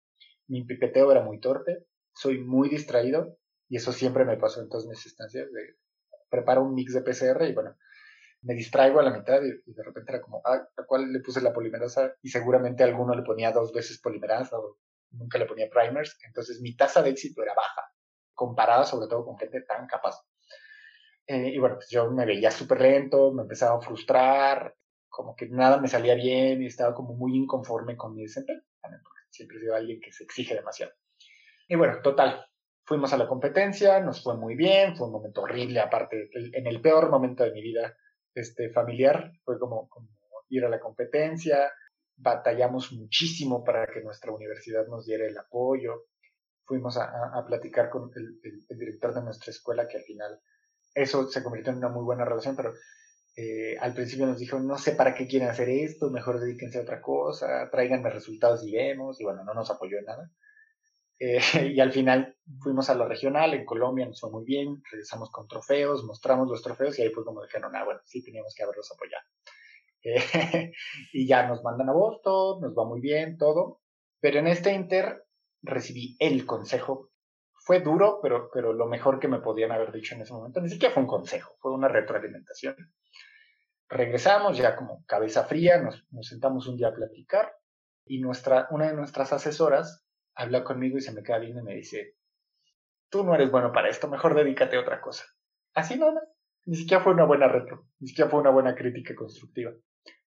[0.46, 3.37] Mi pipeteo era muy torpe, soy muy distraído
[3.68, 5.76] y eso siempre me pasó en todas mis instancias de
[6.29, 7.76] preparo un mix de PCR y bueno,
[8.42, 11.40] me distraigo a la mitad y, de repente era como, ah, ¿a cuál le puse
[11.40, 12.14] la polimerasa?
[12.22, 14.79] Y seguramente alguno le ponía dos veces polimerasa o
[15.11, 17.83] nunca le ponía primers, entonces mi tasa de éxito era baja,
[18.35, 20.20] comparada sobre todo con gente tan capaz.
[21.26, 24.74] Eh, y bueno, pues yo me veía súper lento, me empezaba a frustrar,
[25.09, 28.61] como que nada me salía bien y estaba como muy inconforme con mi desempeño,
[29.31, 30.92] siempre he sido alguien que se exige demasiado.
[31.68, 32.46] Y bueno, total,
[32.87, 36.81] fuimos a la competencia, nos fue muy bien, fue un momento horrible, aparte, en el
[36.81, 37.96] peor momento de mi vida
[38.33, 39.88] este, familiar, fue como,
[40.49, 41.72] ir a la competencia,
[42.16, 46.05] batallamos muchísimo para que nuestra universidad nos diera el apoyo.
[46.64, 48.40] Fuimos a, platicar con el,
[48.79, 50.40] director de nuestra escuela, que al final
[50.94, 52.72] eso se convirtió en una muy buena relación, pero
[53.37, 56.83] eh, al principio nos dijo, no sé para qué quieren hacer esto, mejor dedíquense a
[56.83, 60.31] otra cosa, tráiganme resultados y vemos, y bueno, no nos apoyó en nada.
[61.18, 61.38] Eh,
[61.74, 65.48] y al final fuimos a lo regional, en Colombia nos fue muy bien, regresamos con
[65.48, 68.90] trofeos, mostramos los trofeos y ahí fue como dijeron, ah, bueno, sí teníamos que haberlos
[68.92, 69.24] apoyado.
[71.12, 73.81] y ya nos mandan a Boston, nos va muy bien, todo.
[74.20, 75.24] Pero en este Inter
[75.62, 77.11] recibí el consejo.
[77.55, 80.68] Fue duro, pero, pero lo mejor que me podían haber dicho en ese momento, ni
[80.68, 82.76] siquiera fue un consejo, fue una retroalimentación.
[83.88, 87.52] Regresamos ya como cabeza fría, nos, nos sentamos un día a platicar
[88.05, 90.06] y nuestra, una de nuestras asesoras
[90.37, 92.14] habla conmigo y se me queda viendo y me dice,
[93.11, 95.25] tú no eres bueno para esto, mejor dedícate a otra cosa.
[95.75, 96.22] Así nada,
[96.66, 99.72] ni siquiera fue una buena retro, ni siquiera fue una buena crítica constructiva.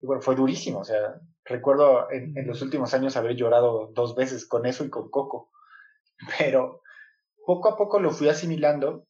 [0.02, 4.48] Y bueno, fue durísimo, o sea, recuerdo en, los últimos años haber llorado dos veces
[4.48, 5.52] con eso y con Coco,
[6.40, 6.82] pero
[7.46, 9.06] poco a poco lo fui asimilando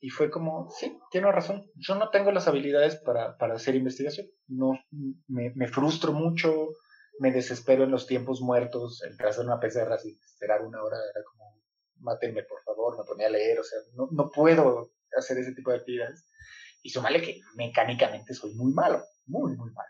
[0.00, 4.26] y fue como, sí, tiene razón, yo no tengo las habilidades para, para hacer investigación,
[4.48, 4.72] no,
[5.28, 6.70] me, me, frustro mucho,
[7.22, 11.24] me desespero en los tiempos muertos, el hacer una PCR así, esperar una hora era
[11.24, 11.62] como,
[12.00, 15.70] mátenme por favor, me ponía a leer, o sea, no, no puedo hacer ese tipo
[15.70, 16.28] de actividades.
[16.82, 19.88] Y sumale que mecánicamente soy muy malo, muy, muy malo.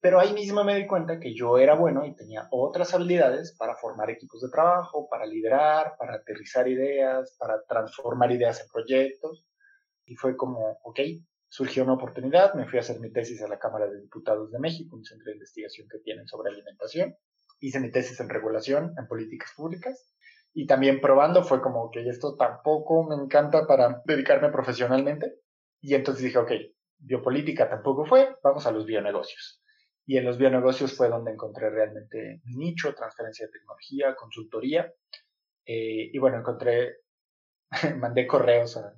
[0.00, 3.76] Pero ahí mismo me di cuenta que yo era bueno y tenía otras habilidades para
[3.76, 9.46] formar equipos de trabajo, para liderar, para aterrizar ideas, para transformar ideas en proyectos.
[10.06, 11.00] Y fue como, ok,
[11.48, 14.58] surgió una oportunidad, me fui a hacer mi tesis a la Cámara de Diputados de
[14.58, 17.16] México, un centro de investigación que tienen sobre alimentación.
[17.60, 20.14] Hice mi tesis en regulación, en políticas públicas.
[20.52, 25.40] Y también probando fue como, que esto tampoco me encanta para dedicarme profesionalmente.
[25.80, 26.52] Y entonces dije, ok,
[26.98, 29.62] biopolítica tampoco fue, vamos a los bionegocios.
[30.06, 34.92] Y en los bionegocios fue donde encontré realmente nicho, transferencia de tecnología, consultoría.
[35.66, 36.96] Eh, y bueno, encontré,
[37.98, 38.94] mandé correos a,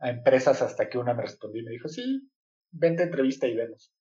[0.00, 2.30] empresas hasta que una me respondió y me dijo, sí,
[2.70, 3.94] vente entrevista y vemos.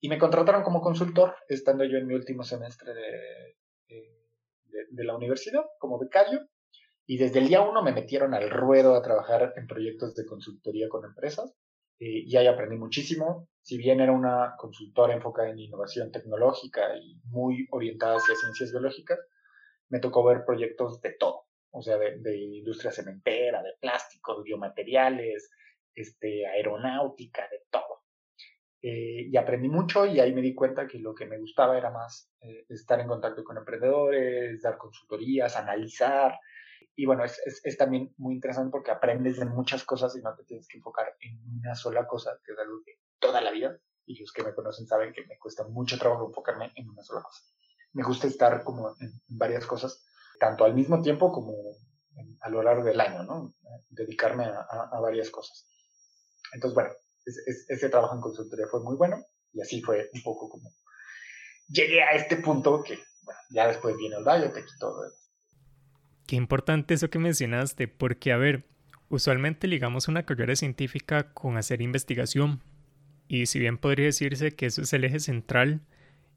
[0.00, 3.56] Y me contrataron como consultor, estando yo en mi último semestre de,
[3.88, 6.48] de, de la universidad, como becario.
[7.06, 10.88] Y desde el día uno me metieron al ruedo a trabajar en proyectos de consultoría
[10.88, 11.54] con empresas.
[12.00, 13.48] Eh, y ahí aprendí muchísimo.
[13.60, 19.20] Si bien era una consultora enfocada en innovación tecnológica y muy orientada hacia ciencias biológicas,
[19.88, 25.50] me tocó ver proyectos de todo, o sea, de, industria cementera, de plásticos, biomateriales,
[25.94, 28.02] este, aeronáutica, de todo.
[28.80, 31.90] Eh, y aprendí mucho y ahí me di cuenta que lo que me gustaba era
[31.90, 36.38] más eh, estar en contacto con emprendedores, dar consultorías, analizar,
[36.94, 40.44] y bueno, es, es, también muy interesante porque aprendes de muchas cosas y no te
[40.44, 44.18] tienes que enfocar en una sola cosa, que es algo que toda la vida, y
[44.18, 47.42] los que me conocen saben que me cuesta mucho trabajo enfocarme en una sola cosa.
[47.92, 50.04] Me gusta estar como en, varias cosas,
[50.42, 51.54] tanto al mismo tiempo como
[52.40, 53.54] a lo largo del año.
[53.90, 55.64] Dedicarme a, varias cosas.
[56.52, 56.90] Entonces, bueno,
[57.68, 60.68] ese trabajo en consultoría fue muy bueno y así fue un poco como
[61.68, 65.04] llegué a este punto que, bueno, ya después viene el biotech y todo
[66.26, 68.64] Qué importante eso que mencionaste, porque a ver,
[69.10, 72.64] usualmente ligamos una carrera científica con hacer investigación,
[73.28, 75.82] y si bien podría decirse que eso es el eje central,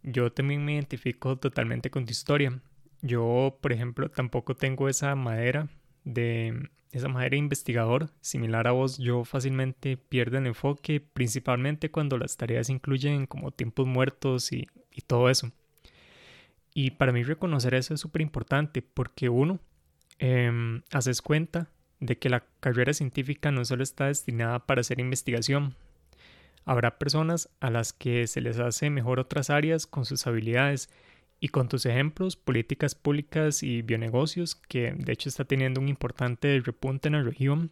[0.04, 2.62] yo también me identifico totalmente con tu historia.
[3.06, 5.68] Yo, por ejemplo, tampoco tengo esa madera
[6.06, 12.36] de esa manera investigador, similar a vos, yo fácilmente pierdo el enfoque, principalmente cuando las
[12.36, 15.52] tareas incluyen como tiempos muertos y, y todo eso.
[16.74, 19.60] Y para mí reconocer eso es súper importante porque uno,
[20.18, 25.76] eh, haces cuenta de que la carrera científica no solo está destinada para hacer investigación.
[26.66, 30.90] Habrá personas a las que se les hace mejor otras áreas con sus habilidades
[31.40, 36.60] y con tus ejemplos, políticas públicas y bionegocios, que de hecho está teniendo un importante
[36.64, 37.72] repunte en la región,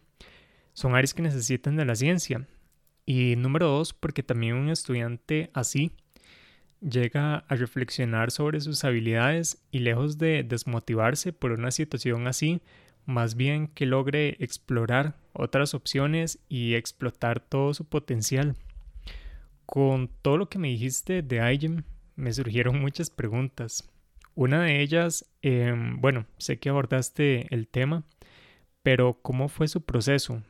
[0.74, 2.46] son áreas que necesitan de la ciencia.
[3.06, 5.92] Y número dos, porque también un estudiante así
[6.80, 12.60] llega a reflexionar sobre sus habilidades y lejos de desmotivarse por una situación así,
[13.06, 18.56] más bien que logre explorar otras opciones y explotar todo su potencial.
[19.66, 21.84] Con todo lo que me dijiste de IGEM,
[22.16, 23.88] me surgieron muchas preguntas.
[24.34, 28.04] Una de ellas, em, bueno, sé que abordaste el tema,
[28.82, 30.42] pero ¿cómo fue su proceso?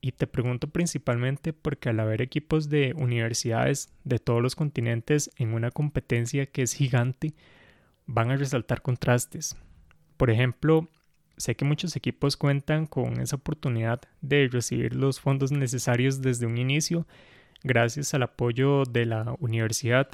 [0.00, 5.54] Y te pregunto principalmente porque al haber equipos de universidades de todos los continentes en
[5.54, 7.34] una competencia que es gigante,
[8.06, 9.56] van a resaltar contrastes.
[10.16, 10.88] Por ejemplo,
[11.36, 16.58] Sé que muchos equipos cuentan con esa oportunidad de recibir los fondos necesarios desde un
[16.58, 17.06] inicio
[17.64, 20.08] gracias al apoyo de la universidad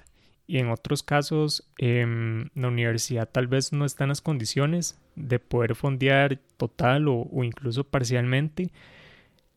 [0.51, 5.39] y en otros casos em, la universidad tal vez no está en las condiciones de
[5.39, 8.73] poder fondear total o, incluso parcialmente,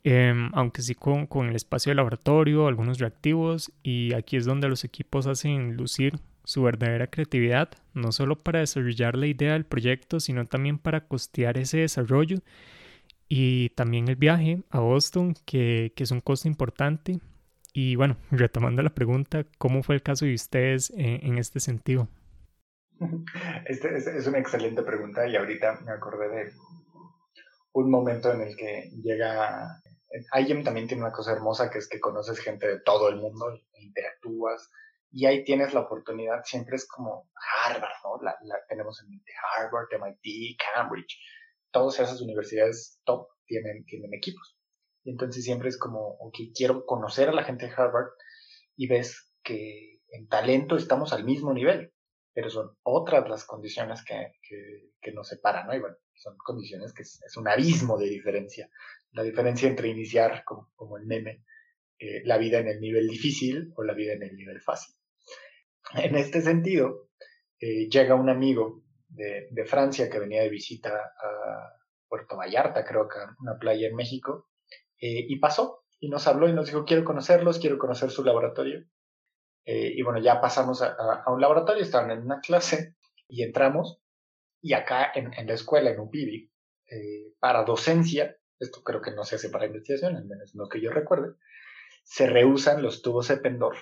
[0.03, 4.69] em, aunque sí con, con el espacio de laboratorio, algunos reactivos y aquí es donde
[4.69, 10.19] los equipos hacen lucir su verdadera creatividad, no solo para desarrollar la idea del proyecto,
[10.19, 12.37] sino también para costear ese desarrollo
[13.27, 17.19] y también el viaje a Boston, que, es un costo importante.
[17.73, 22.07] Y bueno, retomando la pregunta, ¿cómo fue el caso de ustedes en, este sentido?
[23.65, 26.51] Este es, una excelente pregunta y ahorita me acordé de
[27.73, 29.81] un momento en el que llega...
[30.39, 33.59] IEM también tiene una cosa hermosa que es que conoces gente de todo el mundo,
[33.79, 34.69] interactúas,
[35.09, 37.29] y ahí tienes la oportunidad, siempre es como
[37.65, 38.21] Harvard, ¿no?
[38.23, 38.35] La,
[38.67, 41.19] tenemos en mente Harvard, MIT, Cambridge,
[41.71, 44.57] todas esas universidades top tienen, tienen equipos.
[45.03, 48.11] Y entonces siempre es como, ok, quiero conocer a la gente de Harvard
[48.75, 51.91] y ves que en talento estamos al mismo nivel,
[52.33, 54.33] pero son otras las condiciones que,
[55.01, 55.75] que, nos separan, ¿no?
[55.75, 58.69] Y bueno, son condiciones que es, un abismo de diferencia.
[59.11, 61.43] La diferencia entre iniciar, como, el meme,
[61.99, 64.95] eh, la vida en el nivel difícil o la vida en el nivel fácil.
[65.95, 67.09] En este sentido,
[67.59, 71.73] eh, llega un amigo de, Francia que venía de visita a
[72.07, 74.49] Puerto Vallarta, creo que una playa en México,
[75.03, 78.85] eh, y pasó y nos habló y nos dijo, quiero conocerlos, quiero conocer su laboratorio.
[79.65, 82.95] Eh, y bueno, ya pasamos a, un laboratorio, estaban en una clase
[83.27, 84.01] y entramos
[84.61, 86.51] y acá en, la escuela, en UPIBI,
[87.39, 90.89] para docencia, esto creo que no se hace para investigación, al menos no que yo
[90.89, 91.35] recuerde,
[92.03, 93.75] se reusan los tubos de pendor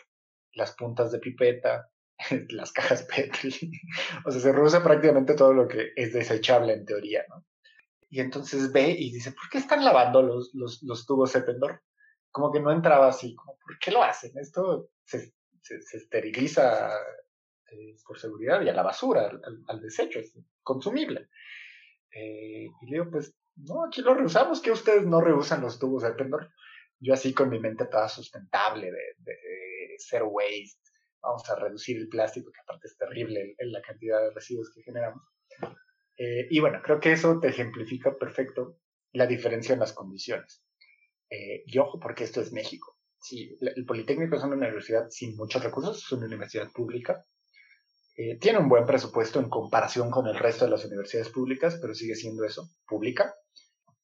[0.54, 1.90] las puntas de pipeta,
[2.50, 3.52] las cajas Petri.
[4.26, 7.46] o sea, se reduce prácticamente todo lo que es desechable en teoría, ¿no?
[8.12, 11.82] Y entonces ve y dice, ¿por qué están lavando los, los, los tubos Cependor?
[12.30, 14.38] Como que no entraba así, como, ¿por qué lo hacen?
[14.38, 16.92] Esto se, se, esteriliza
[17.72, 19.32] eh, por seguridad y a la basura,
[19.68, 21.30] al, desecho, es consumible.
[22.14, 26.04] Eh, y le digo, pues, no, aquí lo reusamos, que ustedes no reusan los tubos
[26.04, 26.52] Cependor.
[27.00, 30.82] Yo así con mi mente toda sustentable de zero waste,
[31.22, 35.24] vamos a reducir el plástico, que aparte es terrible la cantidad de residuos que generamos.
[36.24, 38.78] Eh, y bueno, creo que eso te ejemplifica perfecto
[39.12, 40.64] la diferencia en las condiciones.
[41.32, 42.96] Eh, y ojo, porque esto es México.
[43.20, 47.26] Sí, el Politécnico es una universidad sin muchos recursos, es una universidad pública.
[48.16, 51.96] Eh, tiene un buen presupuesto en comparación con el resto de las universidades públicas, pero
[51.96, 53.34] sigue siendo eso, pública.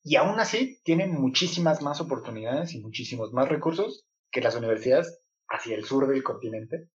[0.02, 5.76] Y aún así, tiene muchísimas más oportunidades y muchísimos más recursos que las universidades hacia
[5.76, 6.90] el sur del continente,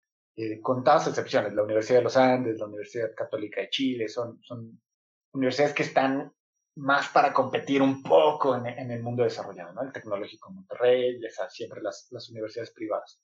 [0.61, 1.53] con todas excepciones.
[1.53, 4.79] La Universidad de los Andes, la Universidad Católica de Chile, son, son
[5.33, 6.33] universidades que están
[6.75, 9.81] más para competir un poco en, el mundo desarrollado, ¿no?
[9.81, 13.21] El Tecnológico Monterrey, siempre las, universidades privadas.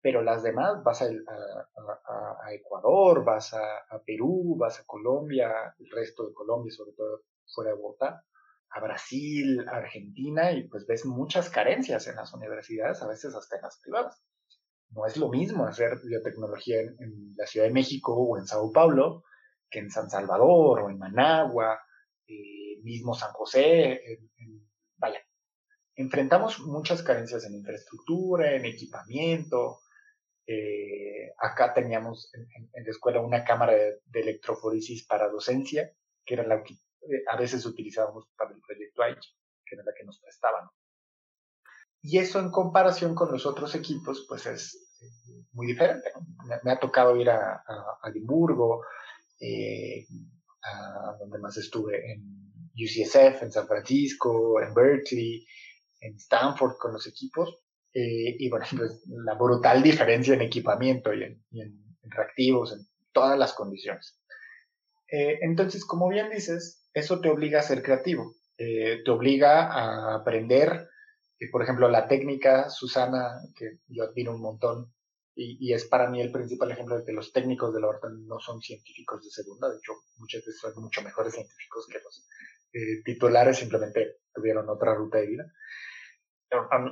[0.00, 6.26] Pero las demás, vas a, a, Ecuador, vas a, Perú, vas a Colombia, el resto
[6.26, 7.22] de Colombia, sobre todo
[7.52, 8.24] fuera de Bogotá,
[8.70, 13.56] a Brasil, a Argentina, y pues ves muchas carencias en las universidades, a veces hasta
[13.56, 14.22] en las privadas.
[14.90, 19.24] No es lo mismo hacer biotecnología en, la Ciudad de México o en Sao Paulo
[19.70, 21.80] que en San Salvador o en Managua,
[22.26, 24.00] eh, mismo San José.
[24.96, 25.20] vaya,
[25.98, 29.80] enfrentamos muchas carencias en infraestructura, en equipamiento.
[30.46, 35.92] Eh, acá teníamos en, la escuela una cámara de, electroforesis para docencia,
[36.24, 39.20] que era la, eh, a veces utilizábamos para el proyecto IG,
[39.66, 40.68] que era la que nos prestaban.
[42.00, 46.12] Y eso en comparación con los otros equipos, pues es eh, muy diferente.
[46.62, 48.84] Me, ha tocado ir a, a, Edimburgo,
[49.40, 50.06] eh,
[50.62, 52.38] a donde más estuve en
[52.74, 55.46] UCSF, en San Francisco, en Berkeley,
[56.00, 57.62] en Stanford con los equipos.
[57.92, 61.42] Eh, y bueno, pues la brutal diferencia en equipamiento y en,
[62.02, 64.18] reactivos, en todas las condiciones.
[65.10, 70.16] Eh, entonces, como bien dices, eso te obliga a ser creativo, eh, te obliga a
[70.16, 70.88] aprender,
[71.50, 74.92] por ejemplo, la técnica, Susana, que yo admiro un montón,
[75.40, 78.40] y, es para mí el principal ejemplo de que los técnicos de la horta no
[78.40, 82.26] son científicos de segunda, de hecho, muchas veces son mucho mejores científicos que los
[83.04, 85.44] titulares, simplemente tuvieron otra ruta de vida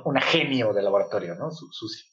[0.05, 1.51] una genio de laboratorio, ¿no?
[1.51, 2.05] Susi.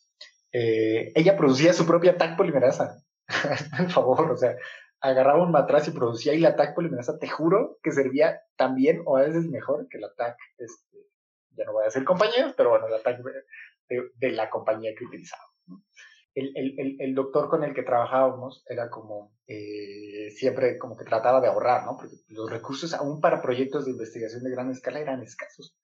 [0.52, 3.02] Eh, ella producía su propia TAC polimerasa.
[3.78, 4.56] Por favor, o sea,
[5.00, 9.02] agarraba un matraz y producía y la TAC polimerasa, te juro que servía tan bien
[9.04, 10.98] o a veces mejor que la TAC, este,
[11.50, 13.20] ya no voy a decir compañeros, pero bueno, la TAC
[13.88, 15.42] de, la compañía que utilizaba.
[16.34, 21.40] El, el, el, doctor con el que trabajábamos era como, eh, siempre como que trataba
[21.40, 21.96] de ahorrar, ¿no?
[21.96, 25.76] Porque los recursos aún para proyectos de investigación de gran escala eran escasos.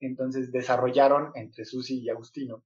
[0.00, 2.62] Entonces desarrollaron entre Susi y Agustino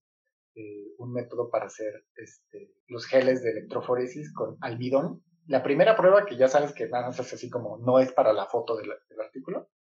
[0.57, 5.23] eh, un método para hacer este, los geles de electroforesis con almidón.
[5.47, 8.33] La primera prueba, que ya sabes que nada más es así como no es para
[8.33, 9.71] la foto del, artículo,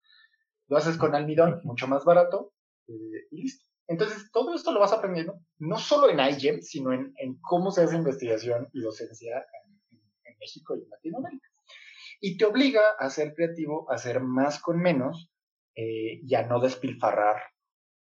[0.68, 2.54] lo haces con almidón, mucho más barato,
[2.86, 3.69] eh, y listo.
[3.90, 7.96] Entonces, todo esto lo vas aprendiendo, no solo en iGEM, sino en, cómo se hace
[7.96, 9.44] investigación y docencia
[10.24, 11.48] en, México y en Latinoamérica.
[12.20, 15.28] Y te obliga a ser creativo, a hacer más con menos,
[15.74, 17.42] eh, y a no despilfarrar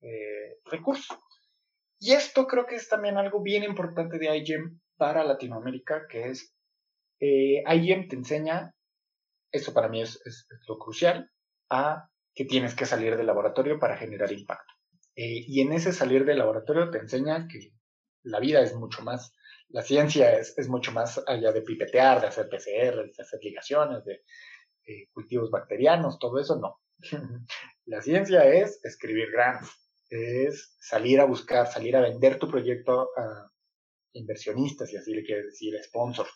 [0.01, 1.17] eh, recursos.
[1.99, 6.55] Y esto creo que es también algo bien importante de IGEM para Latinoamérica, que es
[7.19, 8.73] eh, IGEM te enseña,
[9.51, 11.29] esto para mí es, lo crucial,
[11.69, 14.72] a que tienes que salir del laboratorio para generar impacto.
[15.15, 17.73] Eh, y en ese salir del laboratorio te enseña que
[18.23, 19.33] la vida es mucho más,
[19.69, 24.03] la ciencia es, es mucho más allá de pipetear, de hacer PCR, de hacer ligaciones,
[24.05, 24.21] de
[25.11, 26.79] cultivos bacterianos, todo eso, no.
[27.85, 29.69] La ciencia es escribir grants,
[30.09, 33.51] es salir a buscar, salir a vender tu proyecto a
[34.13, 36.31] inversionistas, si así le quieres decir, sponsors,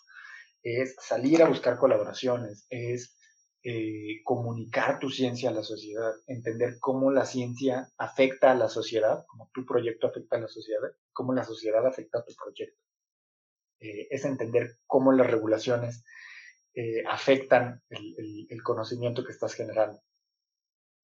[0.63, 3.16] es salir a buscar colaboraciones, es
[3.69, 9.25] eh, comunicar tu ciencia a la sociedad, entender cómo la ciencia afecta a la sociedad,
[9.27, 12.79] cómo tu proyecto afecta a la sociedad, cómo la sociedad afecta a tu proyecto.
[13.81, 16.05] Eh, es entender cómo las regulaciones
[16.75, 19.99] eh, afectan el, conocimiento que estás generando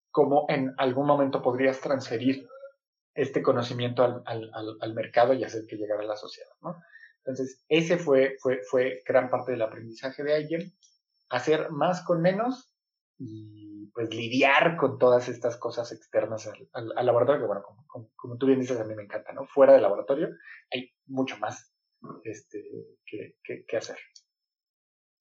[0.09, 2.47] cómo en algún momento podrías transferir
[3.13, 6.51] este conocimiento al, mercado y hacer que llegara a la sociedad.
[7.17, 10.73] Entonces, ese fue, fue, fue gran parte del aprendizaje de alguien,
[11.33, 12.75] hacer más con menos
[13.17, 17.63] y pues lidiar con todas estas cosas externas al, laboratorio, que bueno,
[18.15, 19.45] como, tú bien dices, a mí me encanta, ¿no?
[19.45, 20.29] Fuera del laboratorio
[20.71, 21.73] hay mucho más
[22.23, 22.63] este,
[23.05, 23.97] que, que hacer.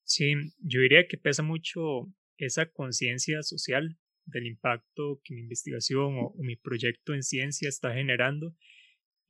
[0.04, 2.06] Sí, yo diría que pesa mucho
[2.36, 8.54] esa conciencia social del impacto que mi investigación o, mi proyecto en ciencia está generando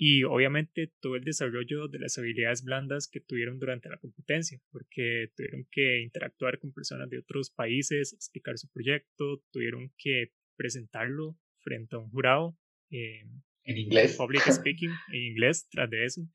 [0.05, 5.30] y obviamente todo el desarrollo de las habilidades blandas que tuvieron durante la competencia, porque
[5.36, 11.94] tuvieron que interactuar con personas de otros países, explicar su proyecto, tuvieron que presentarlo frente
[11.94, 12.59] a un jurado.
[12.90, 13.22] Eh,
[13.62, 14.16] en inglés.
[14.16, 16.28] Public speaking, en inglés, tras de eso.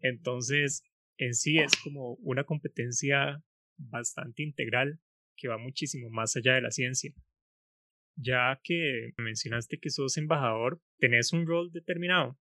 [0.00, 0.84] Entonces,
[1.18, 3.42] en sí es como una competencia
[3.78, 5.00] bastante integral
[5.36, 7.12] que va muchísimo más allá de la ciencia
[8.14, 12.38] ya que mencionaste que sos embajador, ¿tenés un rol determinado?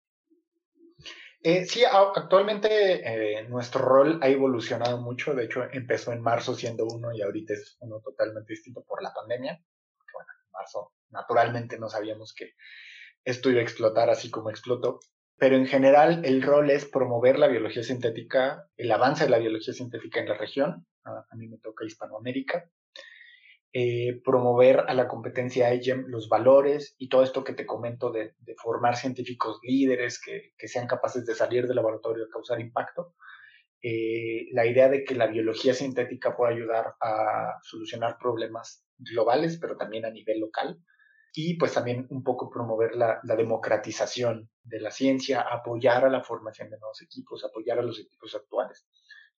[1.44, 5.34] Eh, sí, actualmente eh, nuestro rol ha evolucionado mucho.
[5.34, 9.12] De hecho, empezó en marzo siendo uno y ahorita es uno totalmente distinto por la
[9.12, 9.60] pandemia.
[10.14, 12.54] bueno, en marzo naturalmente no sabíamos que
[13.24, 15.00] esto iba a explotar así como explotó.
[15.38, 19.74] Pero en general el rol es promover la biología sintética, el avance de la biología
[19.74, 20.86] sintética en la región.
[21.04, 22.70] a mí me toca Hispanoamérica.
[23.74, 28.34] Eh, promover a la competencia IGEM los valores y todo esto que te comento de,
[28.62, 33.16] formar científicos líderes que, sean capaces de salir del laboratorio a causar impacto.
[33.82, 39.78] Eh, la idea de que la biología sintética pueda ayudar a solucionar problemas globales, pero
[39.78, 40.78] también a nivel local.
[41.34, 46.22] Y pues también un poco promover la, la democratización de la ciencia, apoyar a la
[46.22, 48.86] formación de nuevos equipos, apoyar a los equipos actuales.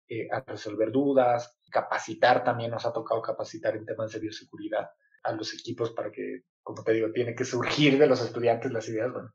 [0.09, 4.89] Eh, a resolver dudas, capacitar también, nos ha tocado capacitar en temas de bioseguridad
[5.23, 8.87] a los equipos para que, como te digo, tiene que surgir de los estudiantes las
[8.89, 9.11] ideas.
[9.11, 9.33] Bueno,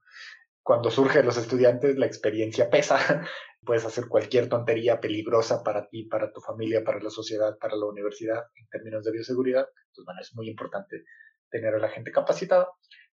[0.62, 2.99] cuando surge los estudiantes, la experiencia pesa.
[3.64, 7.87] Puedes hacer cualquier tontería peligrosa para ti, para tu familia, para la sociedad, para la
[7.87, 9.66] universidad, en términos de bioseguridad.
[9.66, 11.05] Entonces, bueno, es muy importante
[11.51, 12.69] tener a la gente capacitada.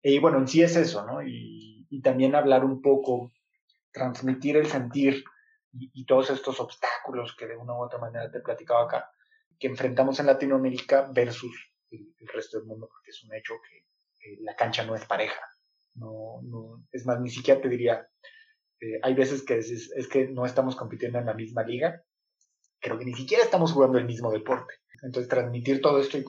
[0.01, 1.23] Y bueno, en sí es eso, ¿no?
[1.23, 1.67] Y,
[2.03, 3.31] también hablar un poco,
[3.91, 5.23] transmitir el sentir
[5.71, 9.11] y, todos estos obstáculos que de una u otra manera te he platicado acá,
[9.59, 11.51] que enfrentamos en Latinoamérica versus
[11.91, 15.41] el, resto del mundo, porque es un hecho que la cancha no es pareja.
[15.95, 18.07] No, no, es más, ni siquiera te diría,
[18.79, 22.03] eh, hay veces que es, es, que no estamos compitiendo en la misma liga,
[22.79, 24.75] creo que ni siquiera estamos jugando el mismo deporte.
[25.01, 26.25] Entonces, transmitir todo esto y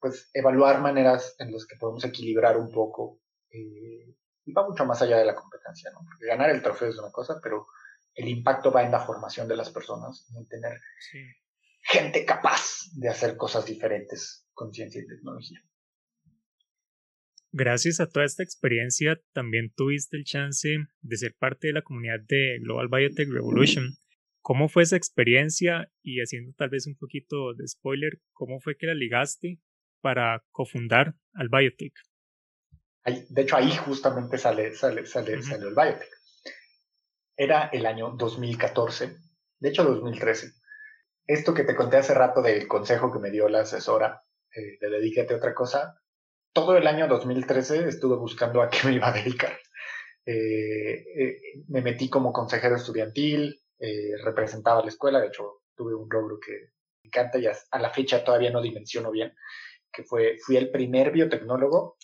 [0.00, 3.20] pues evaluar maneras en las que podemos equilibrar un poco
[3.50, 4.14] eh,
[4.44, 6.00] y va mucho más allá de la competencia, ¿no?
[6.20, 7.66] Ganar el trofeo es una cosa, pero
[8.14, 10.80] el impacto va en la formación de las personas, en tener
[11.82, 15.60] gente capaz de hacer cosas diferentes con ciencia y tecnología.
[17.56, 22.18] Gracias a toda esta experiencia, también tuviste el chance de ser parte de la comunidad
[22.26, 23.96] de Global Biotech Revolution.
[24.40, 25.88] ¿Cómo fue esa experiencia?
[26.02, 29.60] Y haciendo tal vez un poquito de spoiler, ¿cómo fue que la ligaste
[30.00, 31.94] para cofundar al Biotech?
[33.28, 36.10] De hecho, ahí justamente sale, sale, sale, sale el Biotech.
[37.36, 39.16] Era el año 2014,
[39.60, 40.52] de hecho 2013.
[41.26, 44.22] Esto que te conté hace rato del consejo que me dio la asesora
[44.54, 46.00] eh, de dedícate a otra cosa,
[46.52, 49.58] todo el año 2013 estuve buscando a qué me iba a dedicar.
[50.24, 56.08] Eh, eh, me metí como consejero estudiantil, eh, representaba la escuela, de hecho tuve un
[56.10, 56.52] logro que
[57.02, 59.34] me encanta y a, la fecha todavía no dimensiono bien,
[59.92, 61.96] que fue, fui el primer biotecnólogo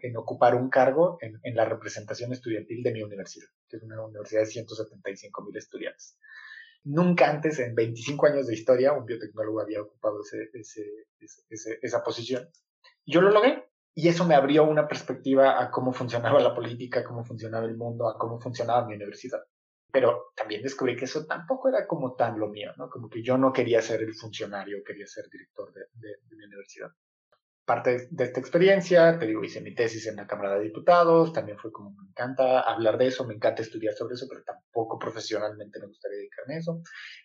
[0.00, 4.42] en ocupar un cargo en, la representación estudiantil de mi universidad, que es una universidad
[4.42, 6.18] de 175 mil estudiantes.
[6.84, 10.20] Nunca antes, en 25 años de historia, un biotecnólogo había ocupado
[11.82, 12.48] esa posición.
[13.04, 17.24] Yo lo logré, y eso me abrió una perspectiva a cómo funcionaba la política, cómo
[17.24, 19.40] funcionaba el mundo, a cómo funcionaba mi universidad.
[19.90, 22.88] Pero también descubrí que eso tampoco era como tan lo mío, ¿no?
[22.88, 26.90] Como que yo no quería ser el funcionario, quería ser director de, mi universidad.
[27.68, 31.58] Parte de esta experiencia, te digo, hice mi tesis en la Cámara de Diputados, también
[31.58, 35.78] fue como me encanta hablar de eso, me encanta estudiar sobre eso, pero tampoco profesionalmente
[35.78, 36.80] me gustaría dedicarme a eso.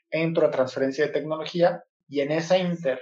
[0.09, 2.99] Entro a transferencia de tecnología y en esa inter,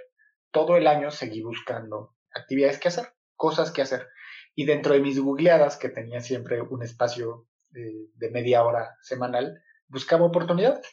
[0.51, 4.07] todo el año seguí buscando actividades que hacer cosas que hacer.
[4.53, 10.27] Y dentro de mis googleadas, que tenía siempre un espacio de, media hora semanal, buscaba
[10.27, 10.85] oportunidades.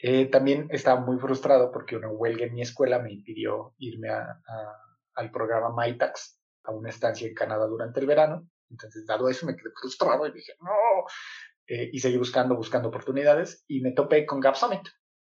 [0.00, 4.10] Eh, también estaba muy frustrado porque una huelga en mi escuela me impidió irme
[5.18, 8.48] al programa MyTax, a una estancia en Canadá durante el verano.
[8.70, 10.70] Entonces, dado eso, me quedé frustrado y dije, no.
[11.66, 14.86] Eh, y seguí buscando, buscando oportunidades y me topé con Gap Summit,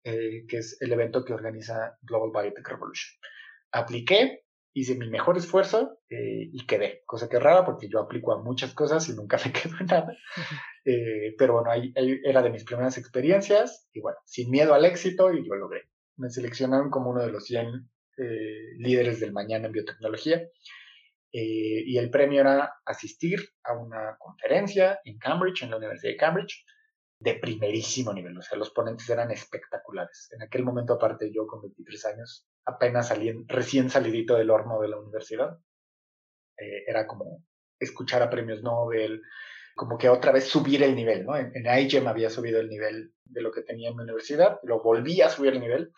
[0.05, 3.19] eh, que es el evento que organiza Global Biotech Revolution.
[3.73, 8.33] Apliqué, hice mi mejor esfuerzo eh, y quedé, cosa que es rara porque yo aplico
[8.33, 10.17] a muchas cosas y nunca me quedo en nada.
[10.85, 11.93] Eh, pero bueno, ahí,
[12.25, 15.89] era de mis primeras experiencias y bueno, sin miedo al éxito y yo logré.
[16.17, 20.43] Me seleccionaron como uno de los 100 eh, líderes del mañana en biotecnología
[21.39, 26.65] y el premio era asistir a una conferencia en Cambridge, en la Universidad de Cambridge,
[27.19, 28.37] de primerísimo nivel.
[28.39, 30.29] O sea, los ponentes eran espectaculares.
[30.33, 34.89] En aquel momento, aparte, yo con 23 años, apenas salí, recién salidito del horno de
[34.89, 35.59] la universidad.
[36.59, 37.45] Eh, era como
[37.79, 39.23] escuchar a premios Nobel,
[39.75, 41.37] como que otra vez subir el nivel, ¿no?
[41.37, 44.83] En, en me había subido el nivel de lo que tenía en mi universidad, lo
[44.83, 45.93] volví a subir el nivel,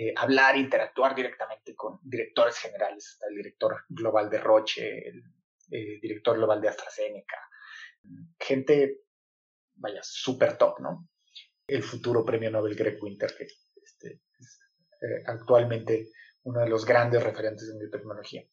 [0.00, 5.24] eh, hablar, interactuar directamente con directores generales, el director global de Roche, el
[5.72, 7.36] eh, director global de AstraZeneca,
[8.38, 9.00] gente
[9.74, 11.08] vaya, súper top, ¿no?
[11.66, 13.48] El futuro premio Nobel Greg Winter, que
[13.82, 14.60] este, es
[15.02, 16.10] eh, actualmente
[16.44, 18.44] uno de los grandes referentes en biotecnología.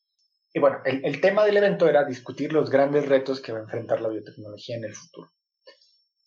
[0.51, 3.63] Y bueno, el, el, tema del evento era discutir los grandes retos que va a
[3.63, 5.29] enfrentar la biotecnología en el futuro.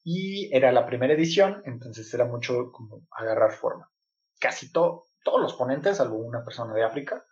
[0.04, 3.90] Y era la primera edición, entonces era mucho como agarrar forma.
[4.38, 4.70] Casi
[5.22, 7.24] todos los ponentes, salvo una persona de África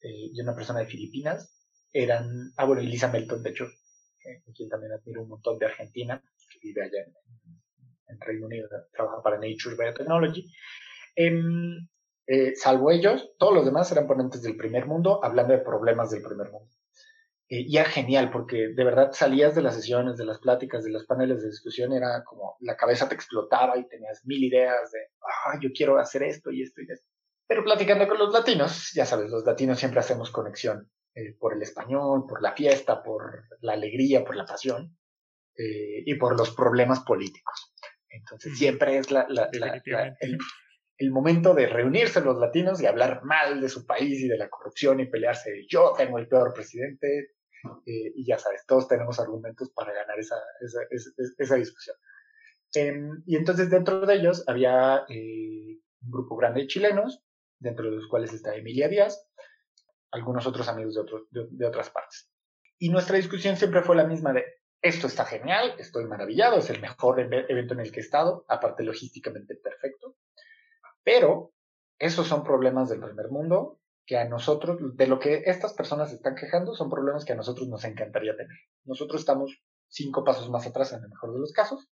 [0.00, 1.54] eh, y una persona de Filipinas,
[1.92, 5.66] eran, ah bueno, y Lisa Melton, de hecho, eh, quien también admiro un montón de
[5.66, 6.22] Argentina,
[6.62, 6.98] vive allá
[8.08, 10.48] en, Reino Unido, trabaja para Nature Biotechnology.
[11.16, 11.88] Em,
[12.26, 16.22] eh, salvo ellos, todos los demás eran ponentes del primer mundo hablando de problemas del
[16.22, 16.70] primer mundo.
[17.48, 20.90] Eh, y era genial porque de verdad salías de las sesiones, de las pláticas, de
[20.90, 25.00] los paneles de discusión, era como la cabeza te explotaba y tenías mil ideas de,
[25.22, 27.06] ah, yo quiero hacer esto y esto y esto.
[27.46, 31.62] Pero platicando con los latinos, ya sabes, los latinos siempre hacemos conexión eh, por el
[31.62, 34.96] español, por la fiesta, por la alegría, por la pasión.
[35.56, 37.72] Eh, y por los problemas políticos.
[38.08, 39.24] Entonces siempre es la,
[40.98, 44.48] el, momento de reunirse los latinos y hablar mal de su país y de la
[44.48, 45.64] corrupción y pelearse.
[45.68, 47.36] Yo tengo el peor presidente,
[47.86, 50.80] Eh, y ya sabes, todos tenemos argumentos para ganar esa, esa,
[51.38, 51.96] esa, discusión.
[52.74, 57.23] Em, y entonces dentro de ellos había eh, un grupo grande de chilenos,
[57.64, 59.26] dentro de los cuales está Emilia Díaz,
[60.12, 60.94] algunos otros amigos
[61.30, 62.30] de, otras partes.
[62.78, 64.44] Y nuestra discusión siempre fue la misma de,
[64.82, 68.84] esto está genial, estoy maravillado, es el mejor evento en el que he estado, aparte
[68.84, 70.16] logísticamente perfecto,
[71.02, 71.52] pero
[71.98, 76.34] esos son problemas del primer mundo que a nosotros, de lo que estas personas están
[76.34, 78.58] quejando, son problemas que a nosotros nos encantaría tener.
[78.84, 81.88] Nosotros estamos cinco pasos más atrás en el mejor de los casos,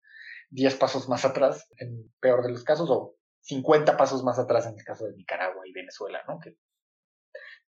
[0.50, 4.78] diez pasos más atrás en peor de los casos, o 50 pasos más atrás en
[4.78, 6.38] el caso de Nicaragua y Venezuela, ¿no?
[6.38, 6.56] Que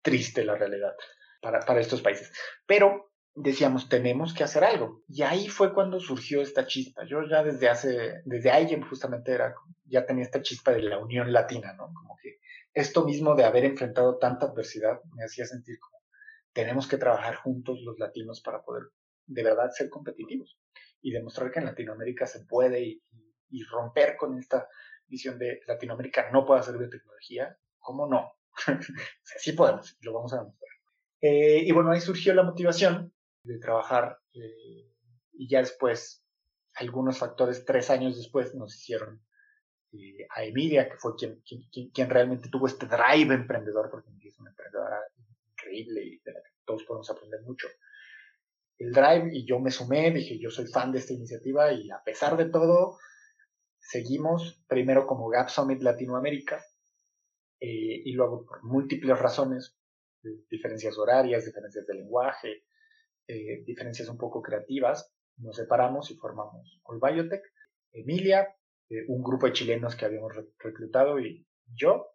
[0.01, 0.95] triste la realidad
[1.41, 2.31] para, para estos países.
[2.65, 5.03] Pero decíamos, tenemos que hacer algo.
[5.07, 7.05] Y ahí fue cuando surgió esta chispa.
[7.05, 9.53] Yo ya desde hace, desde ahí justamente era,
[9.83, 11.91] ya tenía esta chispa de la unión latina, ¿no?
[11.93, 12.39] Como que
[12.73, 16.01] esto mismo de haber enfrentado tanta adversidad me hacía sentir como,
[16.53, 18.83] tenemos que trabajar juntos los latinos para poder
[19.27, 20.57] de verdad ser competitivos
[21.01, 23.03] y demostrar que en Latinoamérica se puede y,
[23.49, 24.67] y romper con esta
[25.07, 28.33] visión de Latinoamérica no puede hacer biotecnología, ¿cómo no?
[29.23, 30.71] sí podemos, lo vamos a demostrar.
[31.21, 34.91] Eh, y bueno, ahí surgió la motivación de trabajar eh,
[35.33, 36.23] y ya después,
[36.75, 39.21] algunos factores, tres años después, nos hicieron
[39.91, 44.39] eh, a Emilia, que fue quien, quien, quien, realmente tuvo este drive emprendedor, porque es
[44.39, 44.99] una emprendedora
[45.51, 47.67] increíble y de la que todos podemos aprender mucho.
[48.77, 52.03] El drive y yo me sumé, dije yo soy fan de esta iniciativa y a
[52.03, 52.97] pesar de todo,
[53.85, 56.57] seguimos primero como Gap Summit Latinoamérica
[57.59, 59.77] eh, y luego por múltiples razones,
[60.49, 62.63] diferencias horarias, diferencias de lenguaje,
[63.27, 67.43] eh, diferencias un poco creativas, nos separamos y formamos All Biotech,
[67.91, 68.55] Emilia,
[68.89, 72.07] eh, un grupo de chilenos que habíamos reclutado y yo,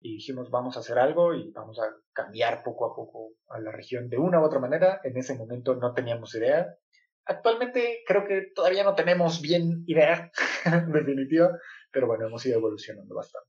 [0.00, 3.72] y dijimos vamos a hacer algo y vamos a cambiar poco a poco a la
[3.72, 5.00] región de una u otra manera.
[5.04, 6.76] En ese momento no teníamos idea,
[7.24, 10.30] Actualmente creo que todavía no tenemos bien idea
[10.92, 11.50] definitiva,
[11.90, 13.48] pero bueno, hemos ido evolucionando bastante.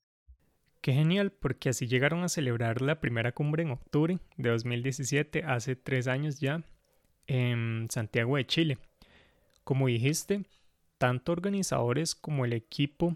[0.82, 5.78] Qué genial, porque así llegaron a celebrar la primera cumbre en octubre de 2017, hace
[5.78, 6.62] tres años ya,
[7.26, 8.78] en Santiago de Chile.
[9.64, 10.44] Como dijiste,
[10.98, 13.16] tanto organizadores como el equipo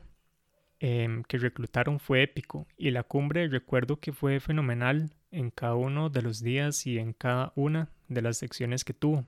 [0.80, 6.10] em, que reclutaron fue épico y la cumbre recuerdo que fue fenomenal en cada uno
[6.10, 9.26] de los días y en cada una de las secciones que tuvo.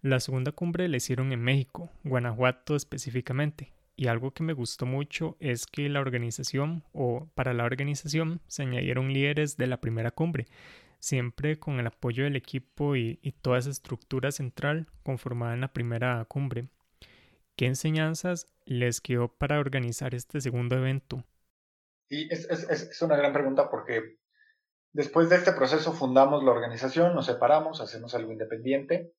[0.00, 5.36] La segunda cumbre la hicieron en México, Guanajuato específicamente, y algo que me gustó mucho
[5.40, 10.46] es que la organización o para la organización se añadieron líderes de la primera cumbre,
[11.00, 16.24] siempre con el apoyo del equipo y, toda esa estructura central conformada en la primera
[16.26, 16.68] cumbre.
[17.56, 21.24] ¿Qué enseñanzas les quedó para organizar este segundo evento?
[22.08, 24.18] Sí, es, es una gran pregunta porque
[24.92, 29.12] después de este proceso fundamos la organización, nos separamos, hacemos algo independiente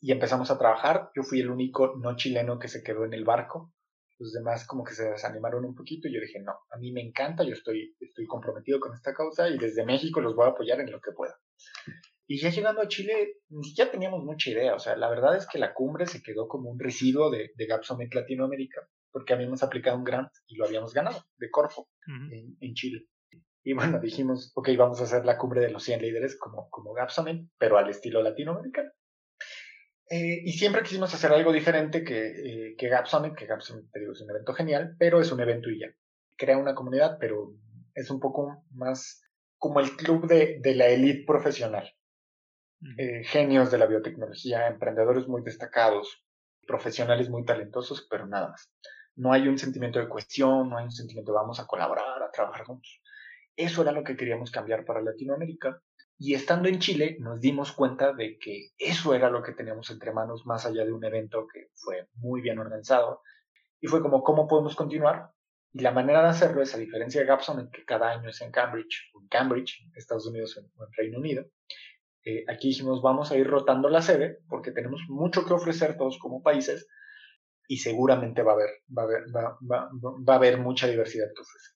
[0.00, 1.10] y empezamos a trabajar.
[1.14, 3.72] Yo fui el único no chileno que se quedó en el barco.
[4.18, 7.02] Los demás como que se desanimaron un poquito y yo dije, no, a mí me
[7.02, 10.80] encanta, yo estoy, estoy comprometido con esta causa y desde México los voy a apoyar
[10.80, 11.36] en lo que pueda.
[12.28, 13.34] Y ya llegando a Chile,
[13.74, 14.74] ya teníamos mucha idea.
[14.74, 17.66] O sea, la verdad es que la cumbre se quedó como un residuo de, de
[17.66, 22.56] Gap Summit Latinoamérica, porque habíamos aplicado un grant y lo habíamos ganado de Corfo en,
[22.60, 23.06] en, Chile.
[23.62, 26.92] Y bueno, dijimos, ok, vamos a hacer la cumbre de los 100 líderes como, como
[26.94, 28.90] Gap Summit, pero al estilo latinoamericano.
[30.08, 32.26] Eh, y siempre quisimos hacer algo diferente que,
[32.68, 35.68] eh, que Gap Summit, que Gap Summit es un evento genial, pero es un evento
[35.70, 35.88] y ya.
[36.36, 37.54] Crea una comunidad, pero
[37.94, 39.22] es un poco más
[39.58, 41.92] como el club de, de la élite profesional.
[42.98, 46.24] Eh, genios de la biotecnología, emprendedores muy destacados,
[46.66, 48.70] profesionales muy talentosos, pero nada más.
[49.16, 52.30] No hay un sentimiento de cuestión, no hay un sentimiento de vamos a colaborar, a
[52.30, 53.00] trabajar juntos.
[53.56, 55.82] Eso era lo que queríamos cambiar para Latinoamérica
[56.18, 60.12] y estando en Chile nos dimos cuenta de que eso era lo que teníamos entre
[60.12, 63.22] manos más allá de un evento que fue muy bien organizado.
[63.80, 65.30] Y fue como, ¿cómo podemos continuar?
[65.72, 68.50] Y la manera de hacerlo es, a diferencia de Gapson, que cada año es en
[68.50, 71.44] Cambridge, en Cambridge, Estados Unidos o en Reino Unido,
[72.24, 76.18] eh, aquí dijimos, vamos a ir rotando la sede porque tenemos mucho que ofrecer todos
[76.18, 76.88] como países
[77.68, 81.42] y seguramente va a haber, va a haber, va, va a haber mucha diversidad que
[81.42, 81.75] ofrecer.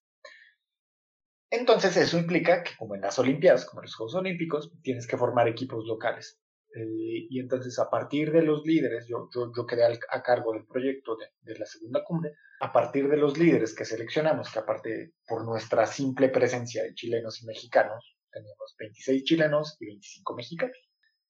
[1.51, 5.16] Entonces eso implica que como en las Olimpiadas, como en los Juegos Olímpicos, tienes que
[5.16, 6.40] formar equipos locales.
[6.72, 10.64] Eh, y entonces a partir de los líderes, yo, yo, yo quedé a cargo del
[10.64, 15.44] proyecto de, la segunda cumbre, a partir de los líderes que seleccionamos, que aparte por
[15.44, 20.76] nuestra simple presencia de chilenos y mexicanos, teníamos 26 chilenos y 25 mexicanos.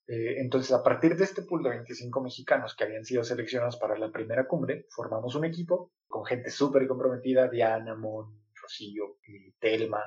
[0.07, 3.97] Eh, entonces a partir de este pool de 25 mexicanos que habían sido seleccionados para
[3.97, 8.40] la primera cumbre, formamos un equipo con gente súper comprometida, Diana, Mon,
[8.79, 10.03] Eh, Telma,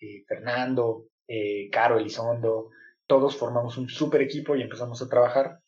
[0.00, 2.70] eh, Fernando, eh, Caro Elizondo,
[3.06, 5.60] todos formamos un super equipo y empezamos a trabajar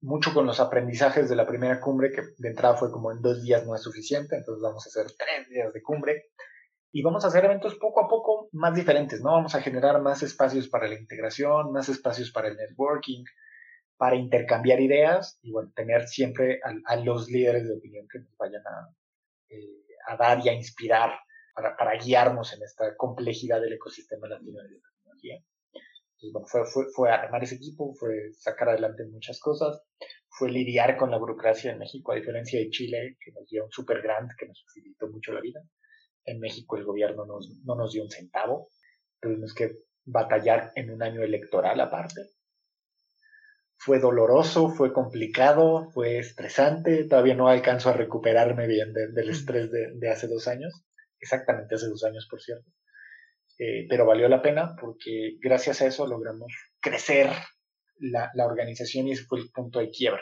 [0.00, 3.42] mucho con los aprendizajes de la primera cumbre, que de entrada fue como en dos
[3.42, 6.30] días no es suficiente, entonces vamos a hacer tres días de cumbre
[6.92, 9.32] y vamos a hacer eventos poco a poco más diferentes, ¿no?
[9.32, 13.24] Vamos a generar más espacios para la integración, más espacios para el networking,
[13.96, 18.62] para intercambiar ideas y, bueno, tener siempre a, los líderes de opinión que nos vayan
[18.66, 21.18] a dar y a inspirar
[21.56, 25.42] para, para, guiarnos en esta complejidad del ecosistema latino de la tecnología.
[25.72, 29.80] Entonces, bueno, fue, fue, fue armar ese equipo, fue sacar adelante muchas cosas,
[30.28, 33.70] fue lidiar con la burocracia en México, a diferencia de Chile, que nos dio un
[33.70, 35.60] super grant que nos facilitó mucho la vida.
[36.24, 38.68] En México el gobierno nos, no nos dio un centavo,
[39.20, 39.72] tuvimos que
[40.04, 42.22] batallar en un año electoral aparte.
[43.78, 49.92] Fue doloroso, fue complicado, fue estresante, todavía no alcanzo a recuperarme bien del estrés de,
[49.94, 50.85] de hace dos años,
[51.20, 52.70] exactamente hace dos años por cierto.
[53.58, 57.30] Eh, pero valió la pena porque gracias a eso logramos crecer
[57.98, 60.20] la, la, organización y ese fue el punto de quiebre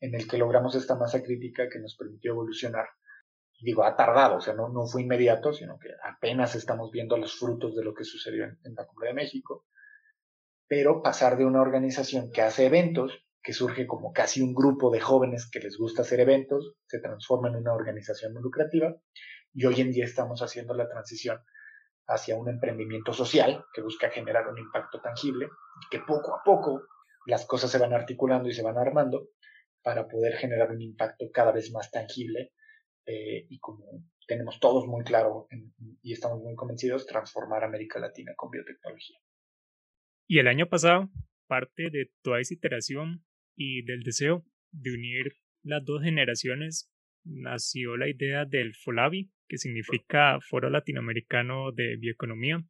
[0.00, 2.86] en el que logramos esta masa crítica que nos permitió evolucionar.
[3.60, 7.38] Digo, ha tardado, o sea, no, no fue inmediato, sino que apenas estamos viendo los
[7.38, 9.66] frutos de lo que sucedió en, en la Cumbre de México.
[10.66, 15.00] Pero pasar de una organización que hace eventos, que surge como casi un grupo de
[15.00, 18.96] jóvenes que les gusta hacer eventos, se transforma en una organización lucrativa
[19.54, 21.38] y hoy en día estamos haciendo la transición
[22.06, 25.48] hacia un emprendimiento social que busca generar un impacto tangible,
[25.90, 26.82] que poco a poco
[27.26, 29.28] las cosas se van articulando y se van armando
[29.82, 32.52] para poder generar un impacto cada vez más tangible
[33.06, 35.48] eh, y como tenemos todos muy claro
[36.02, 39.18] y estamos muy convencidos, transformar América Latina con biotecnología.
[40.28, 41.10] Y el año pasado,
[41.46, 43.24] parte de toda esa iteración
[43.56, 46.90] y del deseo de unir las dos generaciones,
[47.24, 52.64] nació la idea del FOLABI, que significa Foro Latinoamericano de Bioeconomía,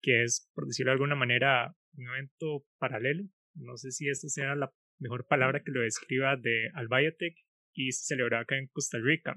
[0.00, 3.24] que es, por decirlo de alguna manera, un evento paralelo.
[3.56, 7.34] No sé si esta sea la mejor palabra que lo describa de Albiotech
[7.74, 9.34] y se celebró acá en Costa Rica.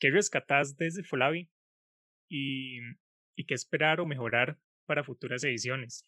[0.00, 1.52] ¿Qué rescatás desde Folavi
[2.28, 2.80] y,
[3.36, 6.04] y qué esperar o mejorar para futuras ediciones?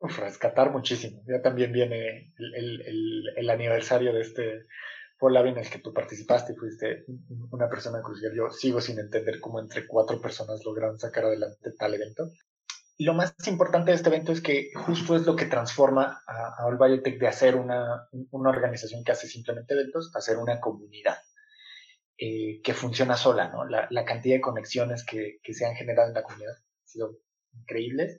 [0.00, 1.24] rescatar muchísimo.
[1.26, 4.66] Ya también viene el, el, el aniversario de este
[5.18, 7.04] Paul en el que tú participaste y fuiste
[7.50, 8.32] una persona crucial.
[8.34, 12.30] Yo sigo sin entender cómo entre cuatro personas lograron sacar adelante tal evento.
[12.98, 16.66] Lo más importante de este evento es que justo es lo que transforma a, a
[16.66, 21.18] All Biotech de hacer una, una, organización que hace simplemente eventos a ser una comunidad
[22.16, 23.66] eh, que funciona sola, ¿no?
[23.66, 27.18] La, la cantidad de conexiones que, que, se han generado en la comunidad han sido
[27.52, 28.18] increíbles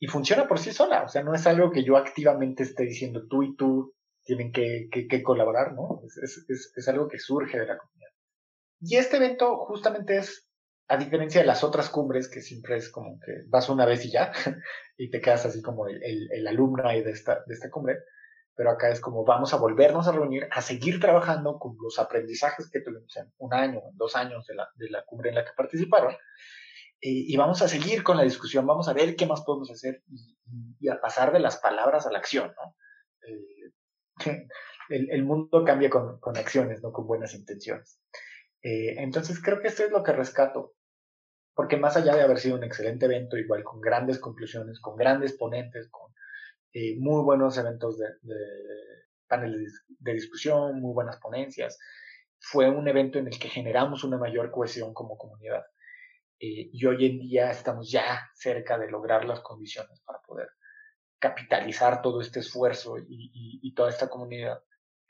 [0.00, 1.04] y funciona por sí sola.
[1.04, 3.94] O sea, no es algo que yo activamente esté diciendo tú y tú
[4.24, 6.02] tienen que, que, colaborar, ¿no?
[6.06, 8.10] Es, es, es, algo que surge de la comunidad.
[8.80, 10.48] Y este evento justamente es,
[10.88, 14.10] a diferencia de las otras cumbres, que siempre es como que vas una vez y
[14.10, 14.32] ya,
[14.96, 17.98] y te quedas así como el, el, el alumno ahí de esta, de esta cumbre,
[18.54, 22.68] pero acá es como vamos a volvernos a reunir, a seguir trabajando con los aprendizajes
[22.70, 25.44] que tuvimos en un año, en dos años de la, de la cumbre en la
[25.44, 26.14] que participaron,
[27.02, 30.02] y, y, vamos a seguir con la discusión, vamos a ver qué más podemos hacer
[30.10, 30.36] y,
[30.80, 32.76] y a pasar de las palabras a la acción, ¿no?
[33.26, 33.59] Eh,
[34.88, 38.00] el, el mundo cambia con, con, acciones, no con buenas intenciones.
[38.62, 40.74] Eh, entonces creo que esto es lo que rescato,
[41.54, 45.36] porque más allá de haber sido un excelente evento, igual con grandes conclusiones, con grandes
[45.36, 46.12] ponentes, con
[46.72, 48.36] eh, muy buenos eventos de, de
[49.26, 51.78] paneles de discusión, muy buenas ponencias,
[52.40, 55.64] fue un evento en el que generamos una mayor cohesión como comunidad.
[56.38, 60.48] Eh, y hoy en día estamos ya cerca de lograr las condiciones para poder
[61.20, 63.30] capitalizar todo este esfuerzo y,
[63.62, 64.62] y, toda esta comunidad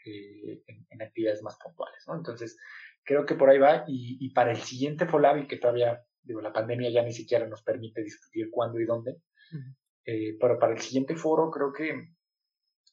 [0.05, 2.17] eh, en, en, actividades más puntuales, ¿no?
[2.17, 2.59] Entonces,
[3.05, 6.53] creo que por ahí va y, y para el siguiente Folabi, que todavía, digo, la
[6.53, 9.77] pandemia ya ni siquiera nos permite discutir cuándo y dónde, uh -huh.
[10.05, 11.91] eh, pero para el siguiente foro creo que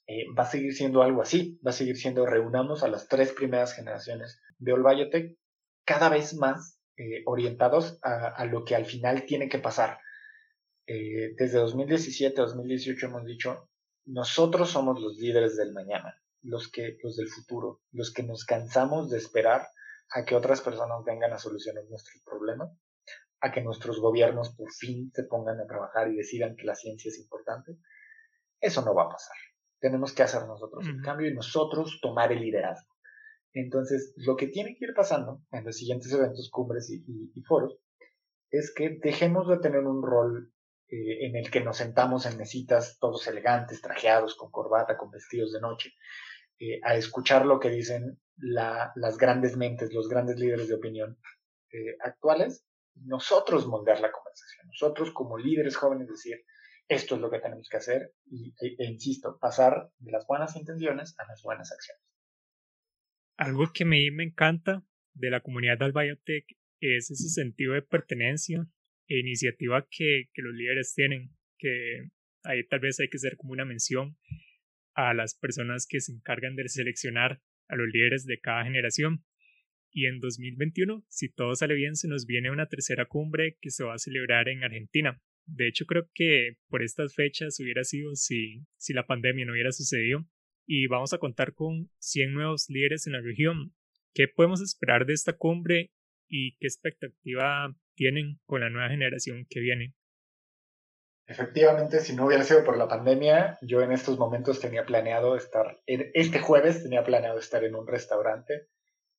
[0.08, 3.34] eh, va a seguir siendo algo así, va a seguir siendo reunamos a las tres
[3.34, 5.36] primeras generaciones de All Biotech
[5.86, 10.00] cada vez más eh, orientados a, a lo que al final tiene que pasar
[10.88, 13.70] eh, desde 2017 a 2018 hemos dicho,
[14.06, 19.10] nosotros somos los líderes del mañana, los, que, los del futuro, los que nos cansamos
[19.10, 19.68] de esperar
[20.12, 22.72] a que otras personas vengan a solucionar nuestros problemas,
[23.42, 27.10] a que nuestros gobiernos por fin se pongan a trabajar y decidan que la ciencia
[27.10, 27.78] es importante.
[28.62, 29.36] Eso no va a pasar.
[29.80, 30.96] Tenemos que hacer nosotros uh -huh.
[30.96, 32.96] el cambio y nosotros tomar el liderazgo.
[33.54, 37.42] Entonces, lo que tiene que ir pasando en los siguientes eventos, cumbres y, y, y
[37.44, 37.78] foros,
[38.50, 40.54] es que dejemos de tener un rol
[40.90, 45.52] eh, en el que nos sentamos en mesitas todos elegantes, trajeados, con corbata, con vestidos
[45.52, 45.94] de noche,
[46.60, 51.20] eh, a escuchar lo que dicen la, las grandes mentes, los grandes líderes de opinión
[51.72, 52.66] eh, actuales,
[52.96, 56.44] nosotros moldear la conversación, nosotros como líderes jóvenes decir,
[56.88, 60.56] esto es lo que tenemos que hacer y, e, e insisto, pasar de las buenas
[60.56, 62.04] intenciones a las buenas acciones.
[63.36, 64.84] Algo que mí me encanta
[65.14, 66.46] de la comunidad biotech
[66.80, 68.68] es ese sentido de pertenencia
[69.16, 72.10] iniciativa que, que los líderes tienen, que
[72.44, 74.18] ahí tal vez hay que hacer como una mención
[74.96, 79.24] a las personas que se encargan de seleccionar a los líderes de cada generación.
[79.92, 83.84] Y en 2021, si todo sale bien, se nos viene una tercera cumbre que se
[83.84, 85.22] va a celebrar en Argentina.
[85.46, 89.72] De hecho, creo que por estas fechas hubiera sido si, si la pandemia no hubiera
[89.72, 90.28] sucedido.
[90.66, 93.74] Y vamos a contar con 100 nuevos líderes en la región.
[94.14, 95.92] ¿Qué podemos esperar de esta cumbre
[96.28, 99.94] y qué expectativa tienen con la nueva generación que viene?
[101.26, 105.82] Efectivamente, si no hubiera sido por la pandemia, yo en estos momentos tenía planeado estar,
[105.86, 108.70] este jueves tenía planeado estar en un restaurante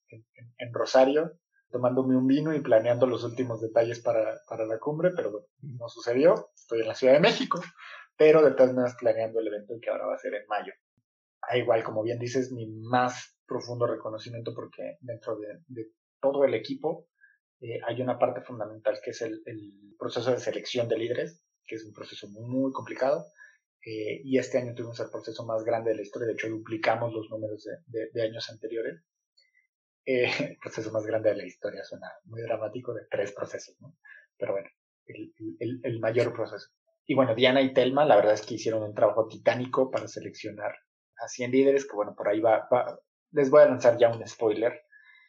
[0.08, 1.38] en, Rosario,
[1.70, 5.88] tomándome un vino y planeando los últimos detalles para, para, la cumbre, pero bueno, no
[5.90, 6.50] sucedió.
[6.54, 7.60] Estoy en la Ciudad de México,
[8.16, 10.72] pero de todas maneras planeando el evento que ahora va a ser en mayo.
[11.42, 15.90] Ah, igual, como bien dices, mi más profundo reconocimiento porque dentro de, de
[16.22, 17.06] todo el equipo
[17.60, 19.42] eh, hay una parte fundamental que es el,
[19.98, 23.26] proceso de selección de líderes que es un proceso muy, complicado.
[23.84, 27.12] Eh, y este año tuvimos el proceso más grande de la historia, de hecho duplicamos
[27.12, 29.04] los números de, años anteriores.
[30.04, 33.94] Eh, el proceso más grande de la historia suena muy dramático de tres procesos, ¿no?
[34.36, 34.68] Pero bueno,
[35.58, 36.68] el, mayor proceso.
[37.06, 40.74] Y bueno, Diana y Telma, la verdad es que hicieron un trabajo titánico para seleccionar
[41.18, 42.68] a 100 líderes, que bueno, por ahí va,
[43.32, 44.82] les voy a lanzar ya un spoiler.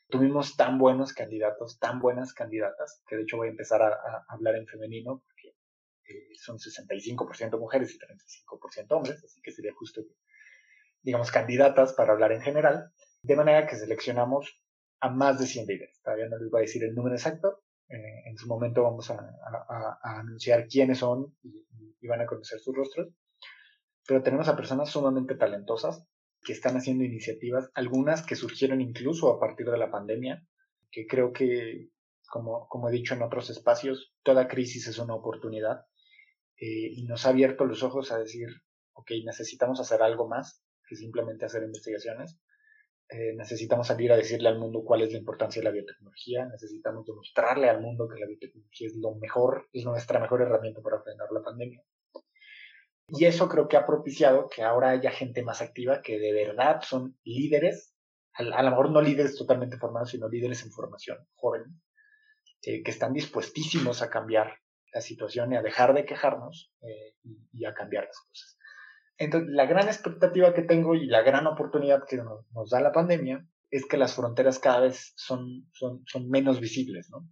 [0.10, 4.56] Tuvimos tan buenos candidatos, tan buenas candidatas, que de hecho voy a empezar a, hablar
[4.56, 5.56] en femenino, porque
[6.36, 10.02] son 65% mujeres y 35% hombres, así que sería justo,
[11.04, 12.92] digamos, candidatas para hablar en general,
[13.22, 14.60] de manera que seleccionamos
[15.00, 16.02] a más de 100 líderes.
[16.02, 20.00] Todavía no les voy a decir el número exacto, eh, en su momento vamos a,
[20.02, 23.10] anunciar quiénes son y, van a conocer sus rostros,
[24.08, 26.04] pero tenemos a personas sumamente talentosas
[26.44, 30.46] que están haciendo iniciativas, algunas que surgieron incluso a partir de la pandemia,
[30.92, 31.90] que creo que,
[32.30, 35.86] como, como he dicho en otros espacios, toda crisis es una oportunidad
[36.58, 38.48] eh, y nos ha abierto los ojos a decir,
[38.94, 42.40] ok, necesitamos hacer algo más que simplemente hacer investigaciones.
[43.10, 47.08] Eh, necesitamos salir a decirle al mundo cuál es la importancia de la biotecnología, necesitamos
[47.08, 51.28] demostrarle al mundo que la biotecnología es lo mejor, es nuestra mejor herramienta para frenar
[51.32, 51.82] la pandemia.
[53.12, 56.82] Y eso creo que ha propiciado que ahora haya gente más activa que de verdad
[56.82, 57.96] son líderes,
[58.34, 61.70] a, lo mejor no líderes totalmente formados, sino líderes en formación, jóvenes,
[62.64, 64.60] eh, que están dispuestísimos a cambiar
[64.94, 67.16] la situación y a dejar de quejarnos eh,
[67.54, 68.58] y, a cambiar las cosas.
[69.18, 73.46] Entonces, la gran expectativa que tengo y la gran oportunidad que nos, da la pandemia
[73.70, 77.28] es que las fronteras cada vez son, son, son menos visibles, ¿no?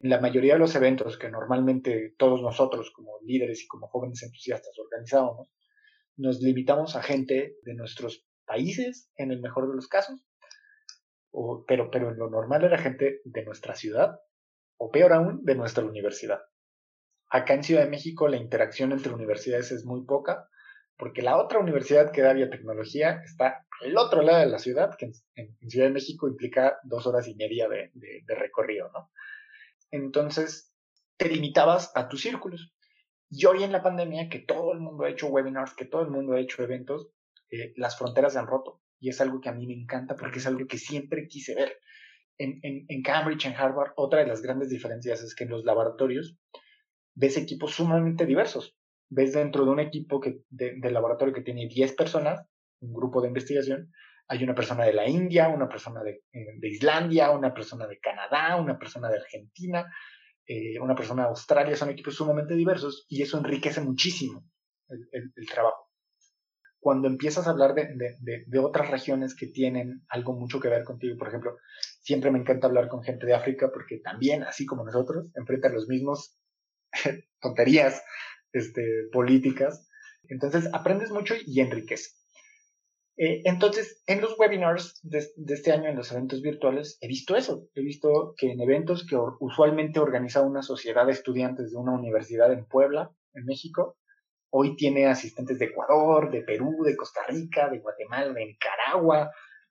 [0.00, 4.78] La mayoría de los eventos que normalmente todos nosotros como líderes y como jóvenes entusiastas
[4.78, 5.52] organizábamos,
[6.16, 10.26] nos limitamos a gente de nuestros países, en el mejor de los casos,
[11.30, 14.18] o, pero, pero en lo normal era gente de nuestra ciudad,
[14.78, 16.40] o peor aún, de nuestra universidad.
[17.28, 20.48] Acá en Ciudad de México la interacción entre universidades es muy poca,
[20.96, 25.12] porque la otra universidad que da biotecnología está al otro lado de la ciudad, que
[25.34, 27.90] en, Ciudad de México implica dos horas y media de,
[28.34, 29.10] recorrido, ¿no?
[29.90, 30.72] Entonces,
[31.16, 32.74] te limitabas a tus círculos.
[33.30, 36.10] Y hoy en la pandemia, que todo el mundo ha hecho webinars, que todo el
[36.10, 37.10] mundo ha hecho eventos,
[37.50, 38.82] eh, las fronteras se han roto.
[38.98, 41.78] Y es algo que a mí me encanta porque es algo que siempre quise ver.
[42.38, 46.38] En, en Cambridge, en Harvard, otra de las grandes diferencias es que en los laboratorios
[47.14, 48.76] ves equipos sumamente diversos.
[49.10, 52.46] Ves dentro de un equipo que, de, laboratorio que tiene 10 personas,
[52.80, 53.92] un grupo de investigación,
[54.30, 57.98] hay una persona de la India, una persona de, eh, de Islandia, una persona de
[57.98, 59.84] Canadá, una persona de Argentina,
[60.46, 64.44] eh, una persona de Australia, son equipos sumamente diversos y eso enriquece muchísimo
[64.88, 65.90] el, trabajo.
[66.78, 70.84] Cuando empiezas a hablar de, de, de, otras regiones que tienen algo mucho que ver
[70.84, 71.56] contigo, por ejemplo,
[72.00, 75.88] siempre me encanta hablar con gente de África porque también, así como nosotros, enfrentan los
[75.88, 76.38] mismos
[77.40, 78.00] tonterías
[78.52, 79.88] este, políticas.
[80.28, 82.19] Entonces aprendes mucho y enriquece.
[83.16, 87.68] Eh, entonces, en los webinars de, este año, en los eventos virtuales, he visto eso.
[87.74, 92.52] He visto que en eventos que usualmente organiza una sociedad de estudiantes de una universidad
[92.52, 93.96] en Puebla, en México,
[94.50, 99.30] hoy tiene asistentes de Ecuador, de Perú, de Costa Rica, de Guatemala, de Nicaragua,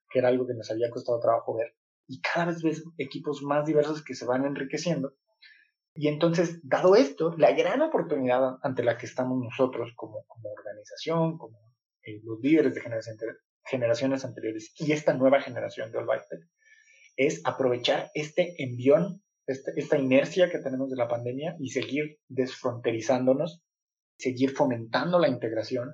[0.10, 1.76] que era algo que nos había costado trabajo ver.
[2.08, 5.14] Y cada vez ves equipos más diversos que se van enriqueciendo
[6.02, 11.38] y entonces, dado esto, la gran oportunidad ante la que estamos nosotros como, como organización,
[11.38, 11.58] como
[12.10, 12.82] eh, los líderes de
[13.66, 16.08] generaciones anteriores y esta nueva generación de All
[17.16, 23.64] es aprovechar este envión, este, esta inercia que tenemos de la pandemia y seguir desfronterizándonos
[24.20, 25.94] seguir fomentando la integración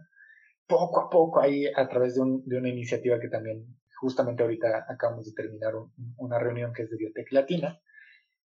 [0.67, 5.33] poco a poco ahí a través de, una iniciativa que también justamente ahorita acabamos de
[5.33, 5.73] terminar
[6.17, 7.79] una reunión que es de Biotech Latina,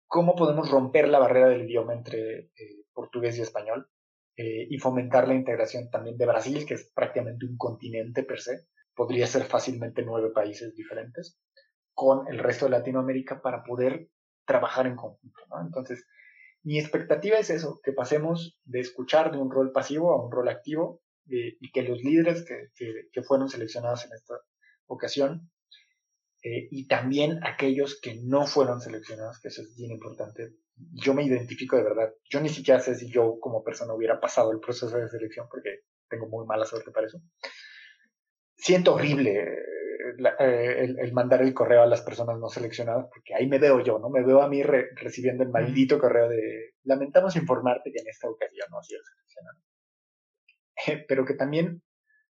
[0.07, 3.89] cómo podemos romper la barrera del idioma entre eh, portugués y español
[4.35, 8.67] eh, y fomentar la integración también de Brasil, que es prácticamente un continente per se,
[8.95, 11.37] podría ser fácilmente nueve países diferentes,
[11.93, 14.07] con el resto de Latinoamérica para poder
[14.45, 15.39] trabajar en conjunto.
[15.61, 16.05] Entonces,
[16.63, 20.47] mi expectativa es eso, que pasemos de escuchar de un rol pasivo a un rol
[20.47, 22.69] activo eh, y que los líderes que,
[23.11, 24.35] que, fueron seleccionados en esta
[24.87, 25.51] ocasión
[26.41, 30.53] eh, y también aquellos que no fueron seleccionados, que eso es bien importante.
[30.75, 32.13] Yo me identifico de verdad.
[32.29, 35.81] Yo ni siquiera sé si yo como persona hubiera pasado el proceso de selección porque
[36.09, 37.19] tengo muy mala suerte para eso.
[38.55, 39.63] Siento horrible
[40.39, 43.99] eh, el, mandar el correo a las personas no seleccionadas, porque ahí me veo yo,
[43.99, 44.09] ¿no?
[44.09, 48.67] Me veo a mí recibiendo el maldito correo de lamentamos informarte que en esta ocasión
[48.69, 49.59] no ha sido seleccionado.
[51.07, 51.81] pero que también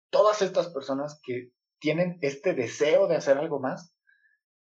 [0.09, 3.97] todas estas personas que tienen este deseo de hacer algo más,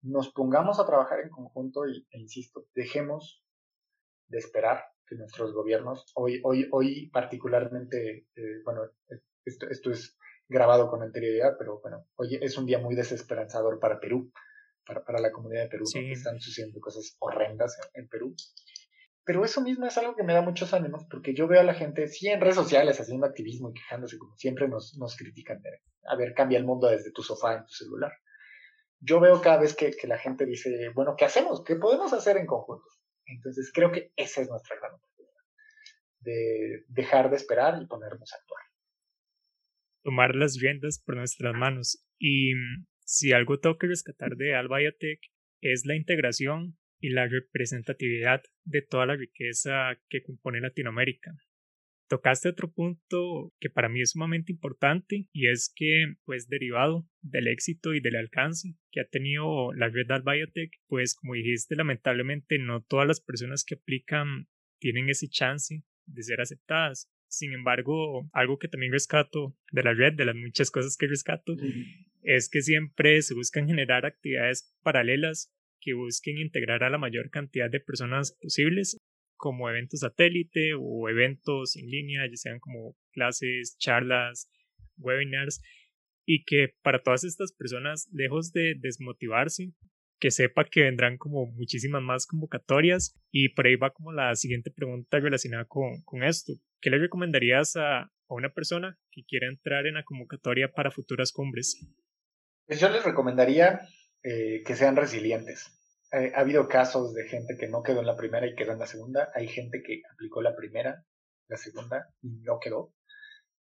[0.02, 3.44] nos pongamos a trabajar en conjunto y, e insisto, dejemos
[4.30, 8.82] de esperar que nuestros gobiernos, hoy, hoy, hoy particularmente, eh, bueno,
[9.44, 10.16] esto, esto es
[10.48, 14.32] grabado con anterioridad, pero bueno, hoy es un día muy desesperanzador para Perú,
[14.86, 18.34] para, para la comunidad de Perú, están sucediendo cosas horrendas en, Perú.
[19.24, 21.74] Pero eso mismo es algo que me da muchos ánimos, porque yo veo a la
[21.74, 25.60] gente, sí, en redes sociales haciendo activismo y quejándose, como siempre nos, nos critican.
[26.06, 28.12] a ver, cambia el mundo desde tu sofá en tu celular.
[29.00, 31.64] Yo veo cada vez que, que la gente dice, bueno, ¿qué hacemos?
[31.64, 32.84] ¿Qué podemos hacer en conjunto?
[33.30, 35.42] Entonces creo que esa es nuestra gran oportunidad,
[36.20, 38.70] de dejar de esperar y ponernos a actuar
[40.02, 42.04] tomar las riendas por nuestras manos.
[42.18, 45.20] Y mm, si algo tengo que rescatar de Albiotech
[45.60, 51.32] es la integración y la representatividad de toda la riqueza que compone Latinoamérica.
[52.10, 57.46] Tocaste otro punto que para mí es sumamente importante y es que, pues derivado del
[57.46, 62.82] éxito y del alcance que ha tenido la red Albiotech, pues como dijiste, lamentablemente no
[62.82, 64.48] todas las personas que aplican
[64.80, 67.08] tienen ese chance de ser aceptadas.
[67.28, 71.54] Sin embargo, algo que también rescato de la red, de las muchas cosas que rescato,
[72.22, 77.70] es que siempre se buscan generar actividades paralelas que busquen integrar a la mayor cantidad
[77.70, 78.98] de personas posibles,
[79.40, 84.50] como eventos satélite o eventos en línea, ya sean como clases, charlas,
[84.98, 85.62] webinars,
[86.26, 89.72] y que para todas estas personas, lejos de desmotivarse,
[90.20, 94.70] que sepa que vendrán como muchísimas más convocatorias y por ahí va como la siguiente
[94.70, 96.52] pregunta relacionada con, con esto.
[96.82, 101.32] ¿Qué le recomendarías a, a, una persona que quiera entrar en la convocatoria para futuras
[101.32, 101.80] cumbres?
[102.66, 103.80] Pues yo les recomendaría
[104.22, 105.79] eh, que sean resilientes.
[106.12, 108.80] Eh, ha habido casos de gente que no quedó en la primera y quedó en
[108.80, 109.30] la segunda.
[109.34, 111.04] Hay gente que aplicó la primera,
[111.48, 112.92] la segunda y no quedó.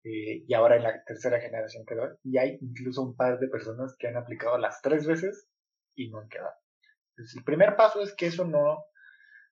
[0.04, 2.18] Eh, y ahora en la tercera generación quedó.
[2.24, 5.48] Y hay incluso un par de personas que han aplicado las tres veces
[5.96, 6.54] y no han quedado.
[7.18, 8.86] El primer paso es que eso no,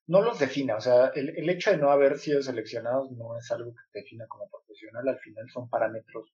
[0.07, 0.77] no los defina.
[0.77, 3.99] O sea, el, el, hecho de no haber sido seleccionados no es algo que te
[3.99, 5.07] defina como profesional.
[5.07, 6.33] Al final son parámetros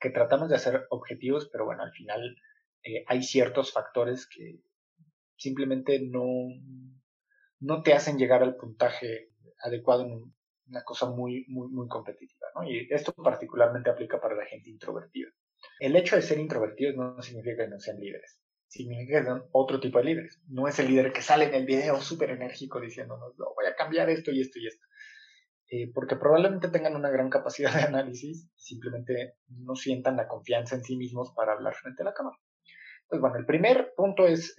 [0.00, 2.36] que tratamos de hacer objetivos, pero bueno, al final
[2.82, 4.60] eh, hay ciertos factores que
[5.36, 6.24] simplemente no,
[7.60, 9.30] no te hacen llegar al puntaje
[9.62, 10.34] adecuado en
[10.66, 12.48] una cosa muy, muy, muy competitiva.
[12.54, 12.68] ¿no?
[12.68, 15.28] Y esto particularmente aplica para la gente introvertida.
[15.78, 18.38] El hecho de ser introvertidos no significa que no sean líderes
[18.74, 20.40] significa que son otro tipo de líderes.
[20.48, 23.76] No es el líder que sale en el video súper enérgico diciéndonos, no, voy a
[23.76, 24.84] cambiar esto y esto y esto.
[25.70, 30.74] Eh, porque probablemente tengan una gran capacidad de análisis y simplemente no sientan la confianza
[30.74, 32.36] en sí mismos para hablar frente a la cámara.
[33.14, 34.56] Entonces, bueno, el primer punto es,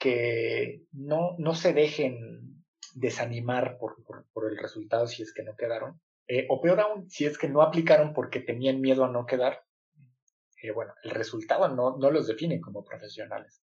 [0.00, 2.64] que no, no se dejen
[2.94, 6.00] desanimar por, por, el resultado si es que no quedaron.
[6.26, 9.62] Eh, o peor aún, si es que no aplicaron porque tenían miedo a no quedar,
[10.62, 13.62] eh, bueno, el resultado no, no los define como profesionales.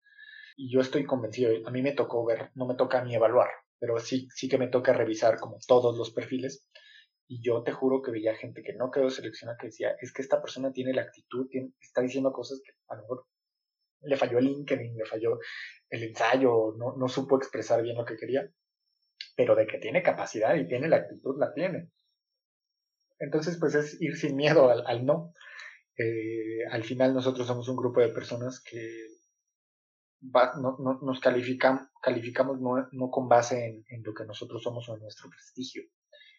[0.58, 3.52] Y yo estoy convencido, a mí me tocó ver, no me toca a mí evaluar,
[3.80, 6.68] pero sí, sí que me toca revisar como todos los perfiles.
[7.28, 10.22] Y yo te juro que veía gente que no quedó seleccionada que decía, es que
[10.22, 11.48] esta persona tiene la actitud,
[11.80, 13.26] está diciendo cosas que a lo mejor
[14.04, 15.40] le falló el LinkedIn, le falló
[15.90, 18.50] el ensayo, no, no supo expresar bien lo que quería,
[19.36, 21.92] pero de que tiene capacidad y tiene la actitud, la tiene.
[23.20, 25.34] Entonces, pues es ir sin miedo al, al no.
[25.98, 29.08] Eh, al final nosotros somos un grupo de personas que
[30.22, 34.88] no, no, nos califican, calificamos no, no con base en, en, lo que nosotros somos
[34.90, 35.84] o en nuestro prestigio,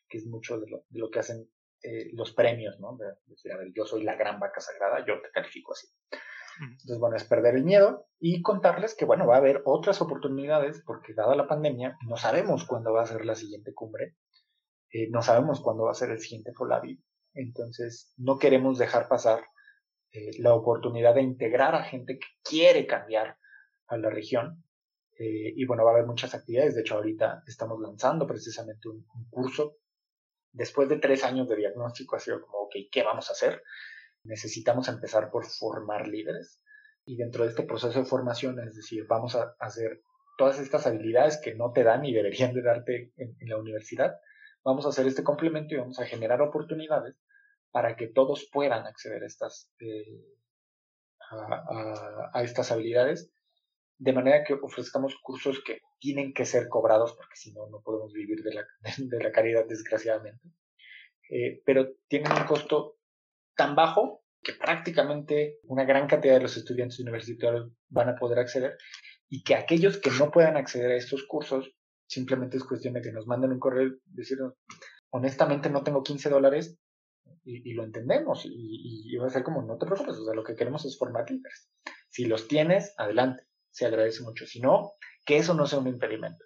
[0.08, 1.48] que es mucho de lo, de lo que hacen
[1.82, 2.96] eh, los premios, ¿no?
[2.96, 5.86] De, decir, a ver, yo soy la gran vaca sagrada, yo te califico así.
[6.60, 10.82] Entonces, bueno, es perder el miedo y contarles que, bueno, va a haber otras oportunidades
[10.86, 14.16] porque dada la pandemia, no sabemos cuándo va a ser la siguiente cumbre,
[14.92, 17.02] eh, no sabemos cuándo va a ser el siguiente Folavi,
[17.34, 19.44] Entonces, no queremos dejar pasar
[20.12, 23.36] eh, la oportunidad de integrar a gente que quiere cambiar
[23.88, 24.62] a la región.
[25.18, 26.76] Eh, y bueno, va a haber muchas actividades.
[26.76, 29.78] De hecho, ahorita estamos lanzando precisamente un, curso.
[30.52, 33.60] Después de tres años de diagnóstico, ha sido como, ok, ¿qué vamos a hacer?
[34.24, 36.60] Necesitamos empezar por formar líderes.
[37.06, 40.00] Y dentro de este proceso de formación, es decir, vamos a hacer
[40.36, 44.16] todas estas habilidades que no te dan y deberían de darte en, la universidad,
[44.64, 47.14] vamos a hacer este complemento y vamos a generar oportunidades
[47.70, 50.24] para que todos puedan acceder a estas, eh,
[51.30, 53.30] a, estas habilidades,
[53.98, 58.12] de manera que ofrezcamos cursos que tienen que ser cobrados, porque si no, no podemos
[58.12, 58.66] vivir de la,
[58.98, 60.48] de la caridad, desgraciadamente,
[61.30, 62.96] eh, pero tienen un costo
[63.56, 68.76] tan bajo que prácticamente una gran cantidad de los estudiantes universitarios van a poder acceder
[69.28, 71.72] y que aquellos que no puedan acceder a estos cursos,
[72.06, 74.54] simplemente es cuestión de que nos manden un correo y decirnos,
[75.10, 76.78] honestamente no tengo 15 dólares
[77.44, 80.54] y, lo entendemos y, va a ser como, no te preocupes, o sea, lo que
[80.54, 81.26] queremos es formar.
[82.08, 84.46] Si los tienes, adelante, se agradece mucho.
[84.46, 84.92] Si no,
[85.26, 86.44] que eso no sea un impedimento.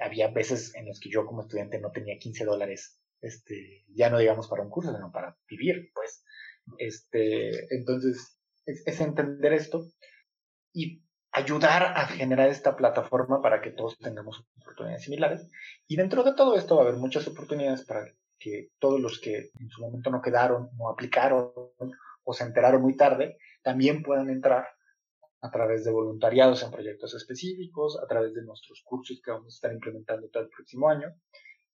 [0.00, 4.18] había veces en los que yo como estudiante no tenía 15 dólares, este, ya no
[4.18, 6.24] digamos para un curso, sino para vivir, pues.
[6.78, 9.86] Este, entonces, es, entender esto
[10.72, 11.02] y
[11.32, 15.50] ayudar a generar esta plataforma para que todos tengamos oportunidades similares.
[15.86, 18.06] Y dentro de todo esto va a haber muchas oportunidades para
[18.38, 21.52] que todos los que en su momento no quedaron, no aplicaron
[22.24, 24.66] o se enteraron muy tarde, también puedan entrar
[25.40, 29.56] a través de voluntariados en proyectos específicos, a través de nuestros cursos que vamos a
[29.56, 31.14] estar implementando todo el próximo año,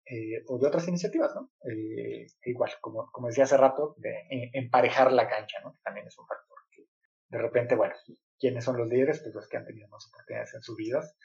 [0.06, 1.50] eh, o de otras iniciativas, ¿no?
[1.70, 5.72] Eh, igual, como, como decía hace rato, de emparejar la cancha, ¿no?
[5.72, 6.86] Que también es un factor que
[7.28, 7.94] de repente, bueno,
[8.38, 11.16] quiénes son los líderes, pues los que han tenido más oportunidades en sus vidas.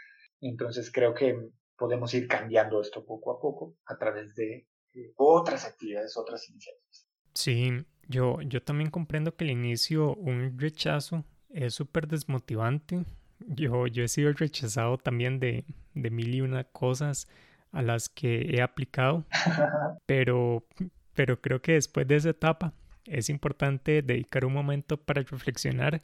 [0.42, 1.36] Entonces creo que
[1.78, 4.68] podemos ir cambiando esto poco a poco a través de
[5.16, 7.08] otras actividades, otras iniciativas.
[7.34, 13.04] Sí, yo, yo también comprendo que al inicio un rechazo es súper desmotivante.
[13.40, 17.28] Yo, yo he sido rechazado también de, de mil y una cosas
[17.76, 19.26] a las que he aplicado,
[20.06, 20.66] pero,
[21.14, 22.74] pero creo que después de esa etapa
[23.06, 26.02] es importante dedicar un momento para reflexionar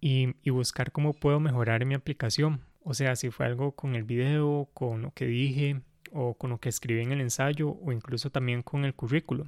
[0.00, 2.60] y, buscar cómo puedo mejorar mi aplicación.
[2.82, 5.80] O sea, si fue algo con el video, con lo que dije
[6.10, 9.46] o con lo que escribí en el ensayo o incluso también con el currículo,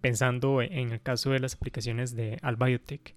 [0.00, 3.16] pensando en el caso de las aplicaciones de Albiotech.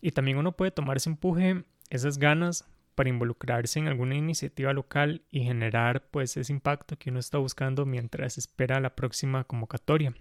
[0.00, 2.64] Y también uno puede tomar ese empuje, esas ganas
[3.00, 7.86] para involucrarse en alguna iniciativa local y generar pues ese impacto que uno está buscando
[7.86, 10.12] mientras espera la próxima convocatoria.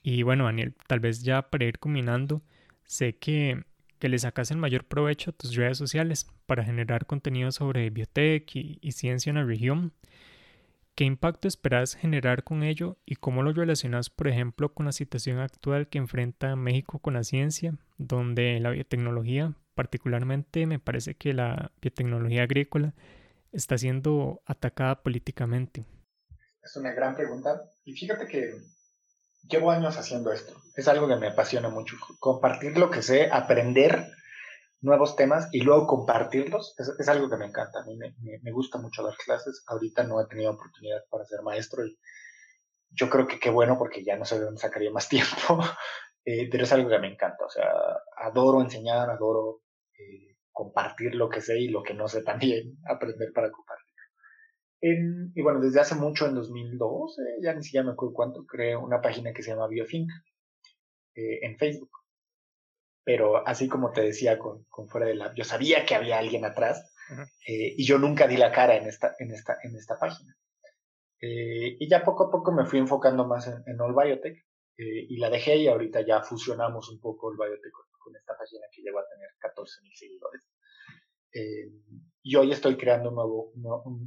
[0.00, 2.40] Y bueno, Daniel, tal vez ya para ir combinando,
[2.84, 3.64] sé que
[3.98, 8.54] que le sacas el mayor provecho a tus redes sociales para generar contenido sobre biotech
[8.54, 9.92] y, ciencia en la región.
[10.94, 15.40] ¿Qué impacto esperas generar con ello y cómo lo relacionas, por ejemplo, con la situación
[15.40, 21.72] actual que enfrenta México con la ciencia, donde la biotecnología, particularmente me parece que la
[21.80, 22.94] biotecnología agrícola,
[23.52, 25.84] está siendo atacada políticamente?
[26.62, 28.54] Es una gran pregunta y fíjate que
[29.48, 30.54] llevo años haciendo esto.
[30.76, 31.96] Es algo que me apasiona mucho.
[32.18, 34.06] Compartir lo que sé, aprender
[34.80, 37.80] nuevos temas y luego compartirlos es, algo que me encanta.
[37.80, 39.62] A mí me, gusta mucho dar clases.
[39.66, 41.98] Ahorita no he tenido oportunidad para ser maestro y
[42.90, 45.60] yo creo que qué bueno porque ya no sé de dónde sacaría más tiempo.
[46.24, 47.44] Eh, pero es algo que me encanta.
[47.44, 47.70] O sea,
[48.16, 49.60] adoro enseñar, adoro
[49.98, 53.84] eh, compartir lo que sé y lo que no sé también, aprender para compartir
[54.86, 59.00] y bueno, desde hace mucho, en 2012, ya ni siquiera me acuerdo cuánto, creé una
[59.00, 60.10] página que se llama Biothink
[61.14, 61.90] eh, en Facebook.
[63.02, 66.44] Pero así como te decía con, con Fuera del Lab, yo sabía que había alguien
[66.44, 66.94] atrás
[67.46, 70.36] eh, y yo nunca di la cara en esta, en esta, en esta página.
[71.18, 74.36] Eh, y ya poco a poco me fui enfocando más en, en All Biotech
[74.76, 78.66] y la dejé y ahorita ya fusionamos un poco All Biotech con, con esta página
[78.70, 80.42] que llegó a tener 14 mil seguidores.
[82.26, 83.52] Y hoy estoy creando un nuevo,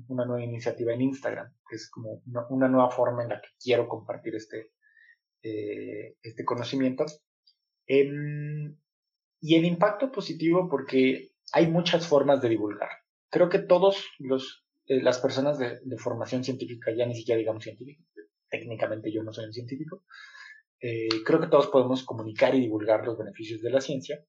[0.07, 3.87] una nueva iniciativa en Instagram, que es como una, nueva forma en la que quiero
[3.87, 4.71] compartir este,
[5.43, 7.05] eh, este conocimiento.
[7.85, 8.75] Em,
[9.39, 12.89] y el impacto positivo porque hay muchas formas de divulgar.
[13.29, 18.03] Creo que todos los, eh, las personas de, formación científica, ya ni siquiera digamos científico,
[18.49, 20.03] técnicamente yo no soy un científico,
[20.79, 24.23] eh, creo que todos podemos comunicar y divulgar los beneficios de la ciencia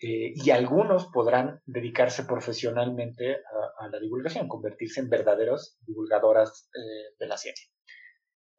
[0.00, 3.36] eh, y algunos podrán dedicarse profesionalmente
[3.78, 7.68] a, la divulgación, convertirse en verdaderos divulgadoras eh, de la ciencia.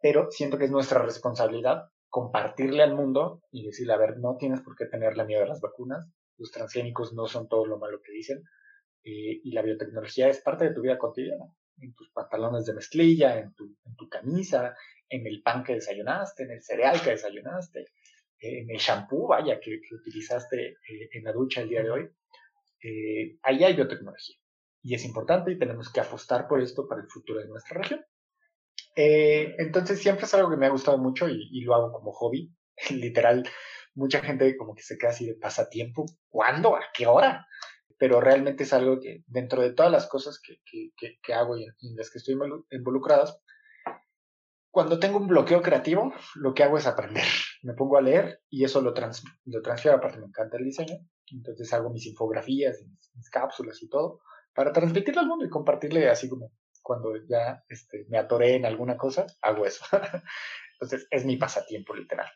[0.02, 4.62] Pero siento que es nuestra responsabilidad compartirle al mundo y decirle, a ver, no tienes
[4.62, 6.08] por qué tenerle miedo a las vacunas,
[6.38, 8.44] los transgénicos no son todo lo malo que dicen,
[9.06, 11.46] y la biotecnología es parte de tu vida cotidiana.
[11.78, 14.76] en tus pantalones de mezclilla, en tu, en tu camisa,
[15.14, 17.86] en el pan que desayunaste, en el cereal que desayunaste,
[18.40, 22.10] en el shampoo, vaya, que, utilizaste eh, en la ducha el día de hoy.
[22.82, 24.36] Eh, ahí hay biotecnología.
[24.82, 28.04] Y es importante y tenemos que apostar por esto para el futuro de nuestra región.
[28.96, 32.12] Eh, entonces siempre es algo que me ha gustado mucho y, y, lo hago como
[32.12, 32.52] hobby.
[32.90, 33.48] Literal,
[33.94, 36.06] mucha gente como que se queda así de pasatiempo.
[36.28, 36.76] ¿Cuándo?
[36.76, 37.46] ¿A qué hora?
[38.00, 41.66] Pero realmente es algo que dentro de todas las cosas que, que, que hago y
[41.66, 42.36] en las que estoy
[42.72, 43.43] involucradas,
[44.74, 47.26] cuando tengo un bloqueo creativo, lo que hago es aprender.
[47.62, 50.96] Me pongo a leer y eso lo, trans, lo transfiero, aparte me encanta el diseño.
[51.28, 52.82] Entonces hago mis infografías,
[53.14, 54.22] mis, cápsulas y todo
[54.52, 56.52] para transmitirlo al mundo y compartirle así como
[56.82, 59.86] cuando ya este, me atoré en alguna cosa, hago eso.
[60.74, 62.28] Entonces es mi pasatiempo literal.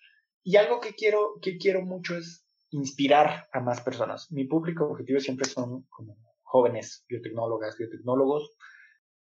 [0.44, 4.32] Y algo que quiero, que quiero mucho es inspirar a más personas.
[4.32, 8.56] Mi público objetivo siempre son como jóvenes biotecnólogas, biotecnólogos,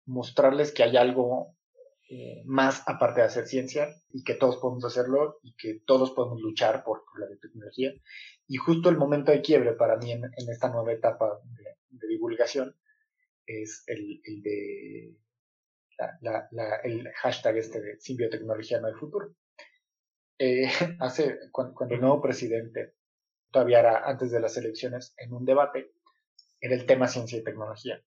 [0.07, 1.56] mostrarles que hay algo
[2.09, 6.41] eh, más aparte de hacer ciencia y que todos podemos hacerlo y que todos podemos
[6.41, 7.93] luchar por, la biotecnología.
[8.47, 11.41] Y justo el momento de quiebre para mí en, esta nueva etapa
[11.91, 12.77] de, divulgación
[13.47, 15.17] es el, de
[16.85, 19.35] el hashtag este de sin biotecnología no hay futuro.
[20.39, 20.69] Eh,
[21.01, 22.95] hace, cuando, el nuevo presidente
[23.51, 25.93] todavía era antes de las elecciones en un debate,
[26.61, 28.01] era el tema ciencia y tecnología.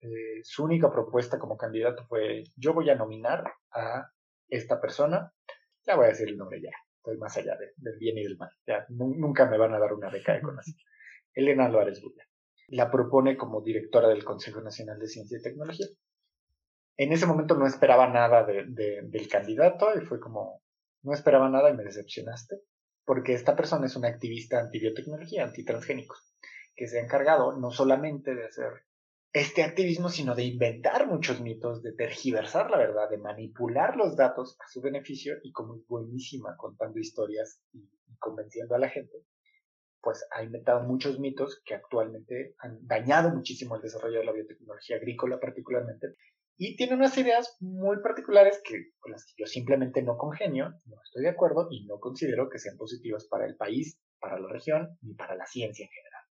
[0.00, 4.10] Eh, su única propuesta como candidato fue, yo voy a nominar a
[4.48, 5.32] esta persona,
[5.84, 8.50] ya voy a decir el nombre ya, estoy más allá del bien y del mal,
[8.66, 10.76] ya nunca me van a dar una beca de CONACYT.
[11.36, 12.24] Elena Álvarez Bulla.
[12.68, 15.86] La propone como directora del Consejo Nacional de Ciencia y Tecnología.
[16.96, 20.62] En ese momento no esperaba nada del candidato y fue como,
[21.02, 22.56] no esperaba nada y me decepcionaste,
[23.04, 26.34] porque esta persona es una activista antibiotecnología, antitransgénicos,
[26.74, 28.72] que se ha encargado no solamente de hacer
[29.36, 34.56] este activismo, sino de inventar muchos mitos, de tergiversar la verdad, de manipular los datos
[34.64, 37.86] a su beneficio y como es buenísima contando historias y,
[38.18, 39.12] convenciendo a la gente,
[40.00, 44.96] pues ha inventado muchos mitos que actualmente han dañado muchísimo el desarrollo de la biotecnología
[44.96, 46.06] agrícola particularmente
[46.56, 50.96] y tiene unas ideas muy particulares que, con las que yo simplemente no congenio, no
[51.04, 54.96] estoy de acuerdo y no considero que sean positivas para el país, para la región
[55.02, 56.22] ni para la ciencia en general.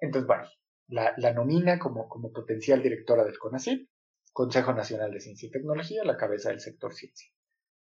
[0.00, 0.48] Entonces, bueno,
[0.88, 3.88] la, nomina como, como potencial directora del CONACYT,
[4.32, 7.30] Consejo Nacional de Ciencia y Tecnología, la cabeza del sector ciencia.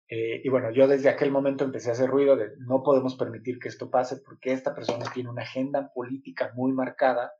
[0.10, 3.58] Eh, y bueno, yo desde aquel momento empecé a hacer ruido de no podemos permitir
[3.58, 7.32] que esto pase porque esta persona tiene una agenda política muy marcada,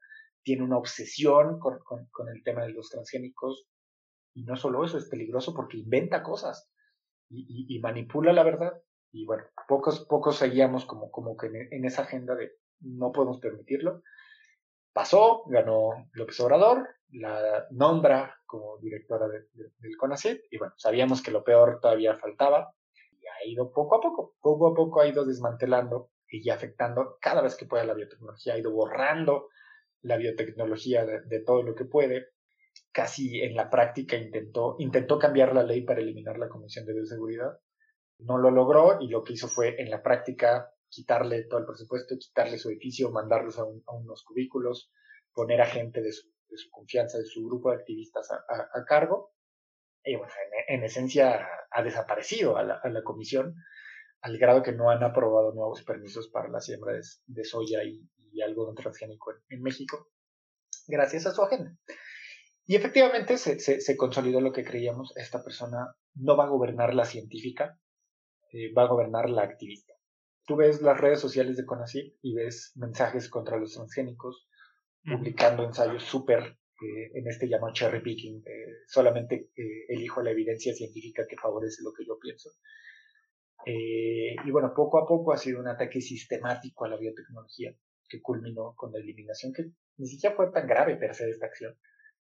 [0.44, 3.68] tiene una obsesión con, con, el tema de los transgénicos
[4.34, 6.70] y no solo eso, es peligroso porque inventa cosas
[7.30, 8.74] y, manipula la verdad.
[9.12, 14.02] Y bueno, pocos, pocos seguíamos como, como que en esa agenda de no podemos permitirlo.
[14.94, 21.44] Pasó, ganó López Obrador, la nombra como directora del CONACYT y bueno, sabíamos que lo
[21.44, 22.74] peor todavía faltaba
[23.12, 27.42] y ha ido poco a poco, poco a poco ha ido desmantelando y afectando cada
[27.42, 29.50] vez que puede la biotecnología, ha ido borrando
[30.02, 32.28] la biotecnología de, todo lo que puede.
[32.92, 37.60] Casi en la práctica intentó, intentó cambiar la ley para eliminar la Comisión de Bioseguridad.
[38.20, 42.16] No lo logró y lo que hizo fue en la práctica quitarle todo el presupuesto,
[42.18, 44.92] quitarle su edificio, mandarlos a, unos cubículos,
[45.34, 46.30] poner a gente de su,
[46.72, 49.34] confianza, de su grupo de activistas a, cargo.
[50.04, 50.32] Y bueno,
[50.68, 53.56] en, esencia ha desaparecido a la, comisión
[54.22, 56.94] al grado que no han aprobado nuevos permisos para la siembra
[57.26, 58.10] de, soya y,
[58.42, 60.10] algodón transgénico en, México,
[60.88, 61.76] gracias a su agenda.
[62.66, 67.06] Y efectivamente se, se, consolidó lo que creíamos, esta persona no va a gobernar la
[67.06, 67.78] científica,
[68.52, 69.93] eh, va a gobernar la activista
[70.46, 74.48] tú ves las redes sociales de CONACYT y ves mensajes contra los transgénicos,
[75.04, 78.44] publicando ensayos súper, eh, en este llamado cherry picking,
[78.88, 82.50] solamente eh, elijo la evidencia científica que favorece lo que yo pienso.
[83.66, 87.74] Eh, y bueno, poco a poco ha sido un ataque sistemático a la biotecnología
[88.08, 91.78] que culminó con la eliminación, que ni siquiera fue tan grave per se esta acción,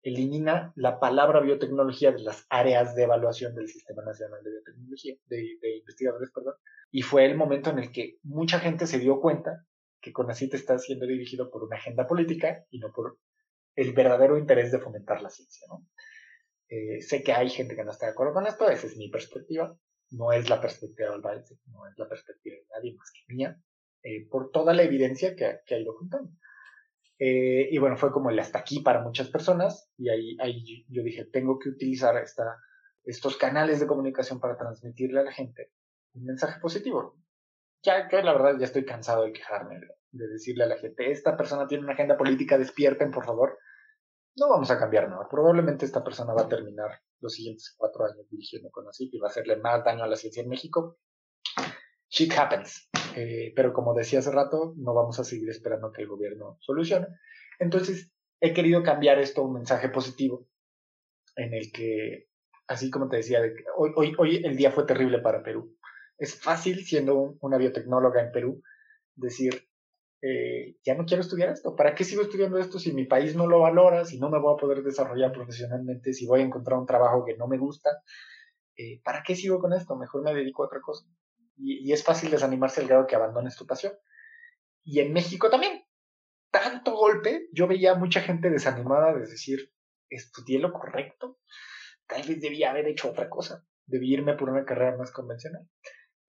[0.02, 5.76] elimina la palabra biotecnología de las áreas de evaluación del Sistema Nacional de Biotecnología, de,
[5.78, 6.54] investigadores, perdón,
[6.90, 9.64] y fue el momento en el que mucha gente se dio cuenta
[10.00, 13.18] que CONACYT está siendo dirigido por una agenda política y no por
[13.74, 15.66] el verdadero interés de fomentar la ciencia.
[16.68, 19.10] Eh, sé que hay gente que no está de acuerdo con esto, esa es mi
[19.10, 19.76] perspectiva,
[20.10, 23.60] no es la perspectiva del Valde, no es la perspectiva de nadie más que mía,
[24.02, 26.30] eh, por toda la evidencia que, que ha ido juntando.
[27.18, 31.02] Eh, y bueno, fue como el hasta aquí para muchas personas y ahí, ahí yo
[31.02, 32.58] dije, tengo que utilizar esta,
[33.02, 35.72] estos canales de comunicación para transmitirle a la gente
[36.14, 37.16] un mensaje positivo.
[37.82, 39.80] Ya, que la verdad ya estoy cansado de quejarme,
[40.10, 43.58] de, decirle a la gente, esta persona tiene una agenda política, despierten por favor.
[44.36, 45.28] no vamos a cambiar nada.
[45.28, 46.90] Probablemente esta persona va a terminar
[47.20, 50.16] los siguientes cuatro años dirigiendo con así y va a hacerle más daño a la
[50.16, 50.98] ciencia en México.
[52.08, 52.88] Shit happens.
[53.16, 57.06] Eh, pero como decía hace rato, no vamos a seguir esperando que el gobierno solucione.
[57.58, 60.46] Entonces, he querido cambiar esto a un mensaje positivo
[61.36, 62.28] en el que,
[62.66, 63.40] así como te decía,
[63.76, 65.76] hoy, hoy, hoy el día fue terrible para Perú.
[66.18, 68.62] Es fácil, siendo una biotecnóloga en Perú,
[69.14, 69.68] decir,
[70.20, 71.76] eh, ya no quiero estudiar esto.
[71.76, 74.54] ¿Para qué sigo estudiando esto si mi país no lo valora, si no me voy
[74.54, 77.90] a poder desarrollar profesionalmente, si voy a encontrar un trabajo que no me gusta?
[78.76, 79.96] Eh, ¿Para qué sigo con esto?
[79.96, 81.06] Mejor me dedico a otra cosa.
[81.58, 83.92] Y, es fácil desanimarse al grado que abandones tu pasión.
[84.84, 85.84] Y en México también.
[86.50, 89.70] Tanto golpe, yo veía mucha gente desanimada de decir,
[90.08, 91.38] estudié lo correcto,
[92.06, 95.68] tal vez debía haber hecho otra cosa, debí irme por una carrera más convencional.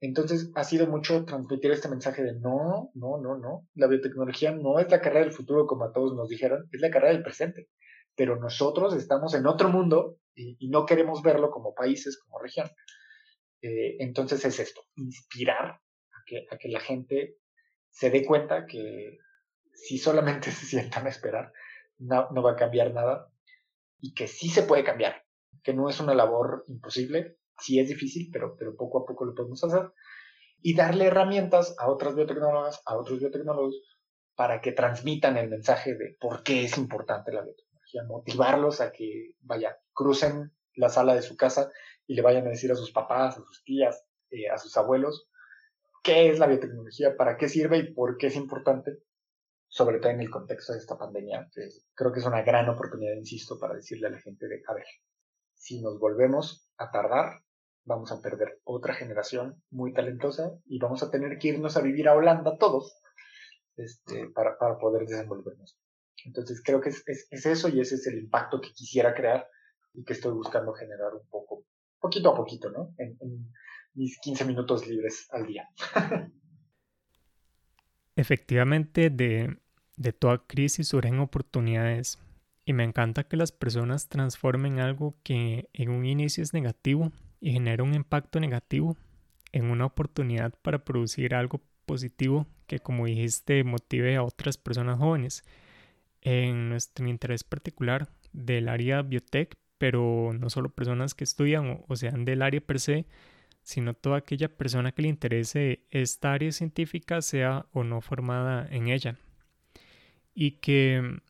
[0.02, 4.80] Entonces ha sido mucho transmitir este mensaje de no, no, no, no, la biotecnología no
[4.80, 7.68] es la carrera del futuro como a todos nos dijeron, es la carrera del presente.
[8.16, 12.70] Pero nosotros estamos en otro mundo y, no queremos verlo como países, como región.
[13.62, 17.38] Eh, entonces es esto, inspirar a que, a que la gente
[17.90, 19.18] se dé cuenta que
[19.74, 21.52] si solamente se sientan a esperar,
[21.98, 23.32] no, no va a cambiar nada
[24.00, 25.26] y que sí se puede cambiar,
[25.64, 29.36] que no es una labor imposible, sí es difícil, pero, pero poco a poco lo
[29.36, 29.92] podemos hacer,
[30.62, 33.82] y darle herramientas a otras biotecnólogas, a otros biotecnólogos,
[34.36, 39.34] para que transmitan el mensaje de por qué es importante la biotecnología, motivarlos a que,
[39.42, 41.72] vaya, crucen la sala de su casa
[42.10, 45.30] y le vayan a decir a sus papás, a sus tías, eh, a sus abuelos,
[46.04, 48.98] qué es la biotecnología, para qué sirve y por qué es importante,
[49.68, 51.48] sobre todo en el contexto de esta pandemia.
[51.94, 54.88] creo que es una gran oportunidad, insisto, para decirle a la gente de, a ver,
[55.54, 57.44] si nos volvemos a tardar,
[57.86, 62.10] vamos a perder otra generación muy talentosa y vamos a tener que irnos a vivir
[62.10, 63.00] a Holanda todos
[63.78, 65.78] este, para, para poder desenvolvernos.
[66.26, 69.48] Entonces creo que es, es, eso y ese es el impacto que quisiera crear
[69.94, 71.59] y que estoy buscando generar un poco,
[72.00, 72.94] poquito a poquito, ¿no?
[72.98, 73.52] En, en
[73.94, 75.70] mis 15 minutos libres al día.
[78.16, 79.58] Efectivamente, de,
[79.98, 82.20] de toda crisis surgen oportunidades
[82.66, 87.54] y me encanta que las personas transformen algo que en un inicio es negativo y
[87.54, 88.98] genera un impacto negativo
[89.52, 95.44] en una oportunidad para producir algo positivo que como dijiste motive a otras personas jóvenes.
[96.22, 102.26] En nuestro interés particular del área biotech, pero no solo personas que estudian o, sean
[102.26, 103.08] del área per se,
[103.64, 108.90] sino toda aquella persona que le interese esta área científica, sea o no formada en
[108.90, 109.18] ella.
[110.36, 111.22] Y que,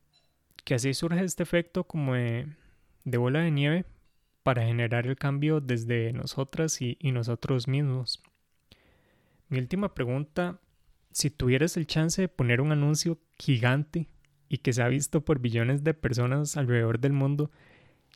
[0.66, 2.48] que así surge este efecto como de,
[3.06, 3.86] bola de nieve
[4.42, 8.22] para generar el cambio desde nosotras y, nosotros mismos.
[9.48, 10.60] Mi última pregunta,
[11.12, 14.08] si tuvieras el chance de poner un anuncio gigante
[14.48, 17.52] y que se ha visto por billones de personas alrededor del mundo,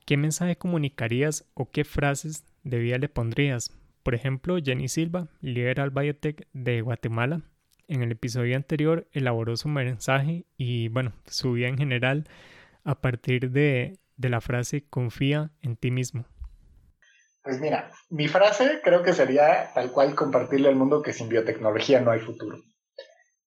[0.05, 3.71] ¿qué mensaje comunicarías o qué frases de vida le pondrías?
[4.03, 7.41] Por ejemplo, Jenny Silva, líder al Biotech de Guatemala,
[7.87, 12.27] en el episodio anterior elaboró su mensaje y bueno, su vida en general
[12.83, 16.25] a partir de, de la frase confía en ti mismo?
[17.43, 21.99] Pues mira, mi frase creo que sería tal cual compartirle al mundo que sin biotecnología
[21.99, 22.57] no hay futuro.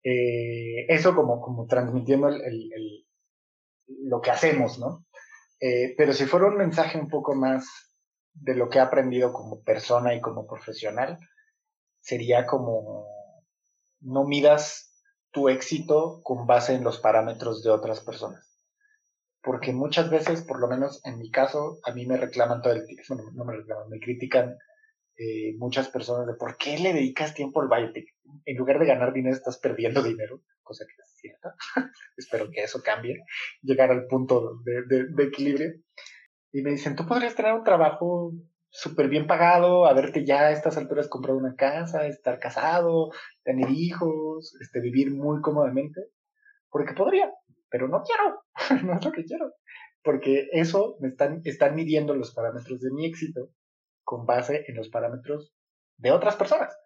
[0.03, 3.07] Eh, eso como, como transmitiendo el,
[3.87, 5.07] lo que hacemos, ¿no?
[5.67, 7.67] Eh, pero si fuera un mensaje un poco más
[8.35, 11.19] de lo que he aprendido como persona y como profesional,
[12.01, 13.07] sería como
[14.01, 18.61] no midas tu éxito con base en los parámetros de otras personas.
[19.43, 22.85] Porque muchas veces, por lo menos en mi caso, a mí me reclaman todo el
[22.85, 24.59] tiempo, no, me reclaman, me critican
[25.17, 28.09] eh, muchas personas de por qué le dedicas tiempo al biotech.
[28.45, 31.55] En lugar de ganar dinero, estás perdiendo dinero, cosa que es cierta.
[32.17, 33.23] Espero que eso cambie,
[33.63, 35.75] llegar al punto de, equilibrio.
[36.53, 38.33] Y me dicen, tú podrías tener un trabajo
[38.71, 43.11] súper bien pagado, haberte ya a estas alturas comprado una casa, estar casado,
[43.45, 46.09] tener hijos, este, vivir muy cómodamente,
[46.71, 47.33] porque podría,
[47.71, 48.43] pero no quiero,
[48.85, 49.53] no es lo que quiero,
[50.03, 53.51] porque eso me están midiendo los parámetros de mi éxito
[54.05, 55.55] con base en los parámetros
[55.97, 56.77] de otras personas.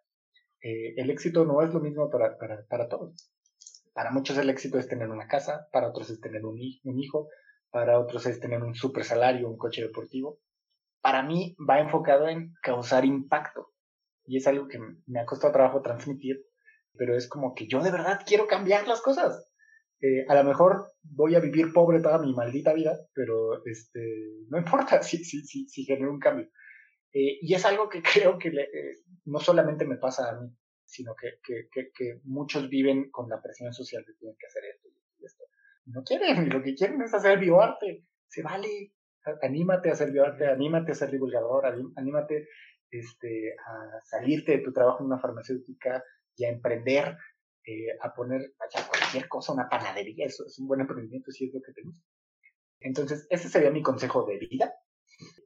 [0.62, 3.30] Eh, el éxito no es lo mismo para, para, para, todos.
[3.92, 7.28] Para muchos el éxito es tener una casa, para otros es tener un, un hijo,
[7.70, 10.40] para otros es tener un super salario, un coche deportivo.
[11.00, 13.72] Para mí va enfocado en causar impacto.
[14.24, 16.44] Y es algo que me ha costado trabajo transmitir,
[16.94, 19.48] pero es como que yo de verdad quiero cambiar las cosas.
[20.00, 24.00] Eh, a lo mejor voy a vivir pobre toda mi maldita vida, pero este,
[24.48, 26.48] no importa si, si, si, si genero un cambio.
[27.12, 28.02] Eh, y es algo que
[28.32, 28.94] creo que eh,
[29.24, 30.48] no solamente me pasa a mí,
[30.84, 34.88] sino que, que, que, muchos viven con la presión social de tienen que hacer esto
[35.18, 35.44] y esto.
[35.86, 38.04] No quieren, lo que quieren es hacer bioarte.
[38.26, 38.94] se vale,
[39.42, 41.66] anímate a servirte, anímate a ser divulgador,
[41.96, 42.48] anímate
[42.90, 46.02] este, a salirte de tu trabajo en una farmacéutica
[46.36, 47.16] y a emprender,
[47.64, 48.54] eh, a poner
[48.88, 52.06] cualquier cosa, una panadería, eso es un buen emprendimiento si es lo que te gusta.
[52.80, 54.72] Entonces, ese sería mi consejo de vida.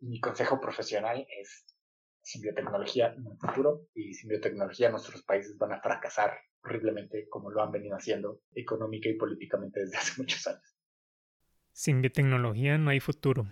[0.02, 1.64] Mi consejo profesional es
[2.22, 6.32] sin biotecnología en el futuro y sin biotecnología nuestros países van a fracasar
[6.64, 10.76] horriblemente como lo han venido haciendo económica y políticamente desde hace muchos años.
[11.72, 13.46] Sin biotecnología no hay futuro.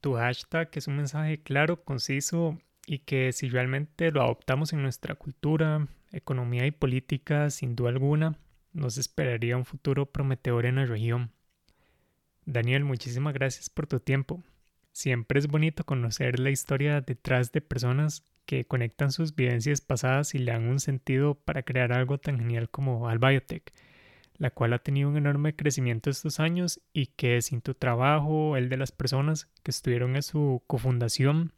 [0.00, 5.14] Tu hashtag es un mensaje claro, conciso y que si realmente lo adoptamos en nuestra
[5.14, 8.36] cultura, economía y política, sin duda alguna,
[8.72, 11.30] nos esperaría un futuro prometedor en la región.
[12.44, 14.42] Daniel, muchísimas gracias por tu tiempo.
[14.94, 20.38] Siempre es bonito conocer la historia detrás de personas que conectan sus vivencias pasadas y
[20.38, 23.72] le dan un sentido para crear algo tan genial como Albiotech,
[24.36, 28.68] la cual ha tenido un enorme crecimiento estos años y que sin tu trabajo, el
[28.68, 31.52] de las personas que estuvieron en su cofundación,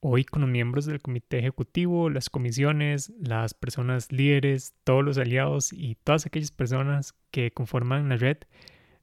[0.00, 5.70] hoy con los miembros del comité ejecutivo, las comisiones, las personas líderes, todos los aliados
[5.74, 8.38] y todas aquellas personas que conforman la red,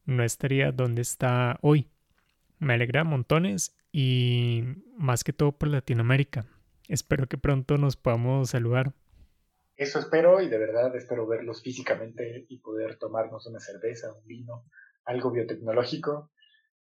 [0.05, 1.89] no estaría donde está hoy.
[2.65, 4.63] Me alegra montones y
[4.97, 6.47] más que todo por Latinoamérica.
[6.87, 8.91] Espero que pronto nos podamos saludar.
[9.75, 14.65] Eso espero y de verdad espero verlos físicamente y poder tomarnos una cerveza, un vino,
[15.03, 16.31] algo biotecnológico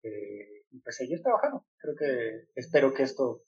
[0.03, 1.65] eh, y pues seguir trabajando.
[1.77, 3.45] Creo que espero que esto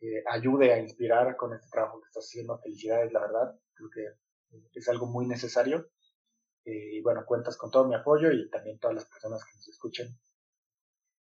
[0.00, 2.56] eh, ayude a inspirar con este trabajo que estás haciendo.
[2.60, 3.58] Felicidades, la verdad.
[3.74, 5.90] Creo que es algo muy necesario
[6.64, 10.16] y bueno, cuentas con todo mi apoyo y también todas las personas que nos escuchen.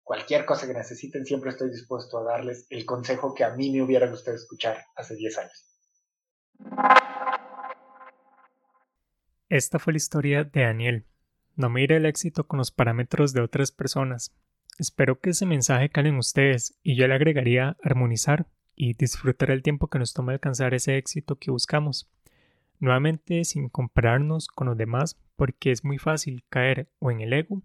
[0.04, 3.82] Cualquier cosa que necesiten, siempre estoy dispuesto a darles el consejo que a mí me
[3.82, 5.70] hubiera gustado escuchar hace 10 años.
[9.48, 11.06] Esta fue la historia de Daniel.
[11.56, 14.34] No mire el éxito con los parámetros de otras personas.
[14.78, 19.62] Espero que ese mensaje cale en ustedes y yo le agregaría armonizar y disfrutar el
[19.62, 22.10] tiempo que nos toma alcanzar ese éxito que buscamos
[22.78, 27.62] nuevamente sin compararnos con los demás porque es muy fácil caer o en el ego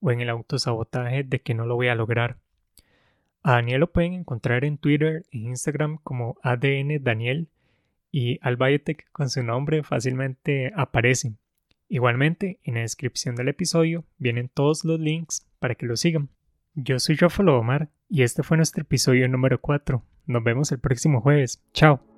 [0.00, 2.38] o en el autosabotaje de que no lo voy a lograr.
[3.42, 7.48] A Daniel lo pueden encontrar en Twitter e Instagram como ADN Daniel
[8.12, 8.58] y al
[9.12, 11.34] con su nombre fácilmente aparece.
[11.88, 16.28] Igualmente, en la descripción del episodio vienen todos los links para que lo sigan.
[16.74, 20.02] Yo soy Rafael Omar y este fue nuestro episodio número 4.
[20.26, 21.62] Nos vemos el próximo jueves.
[21.72, 22.09] Chao.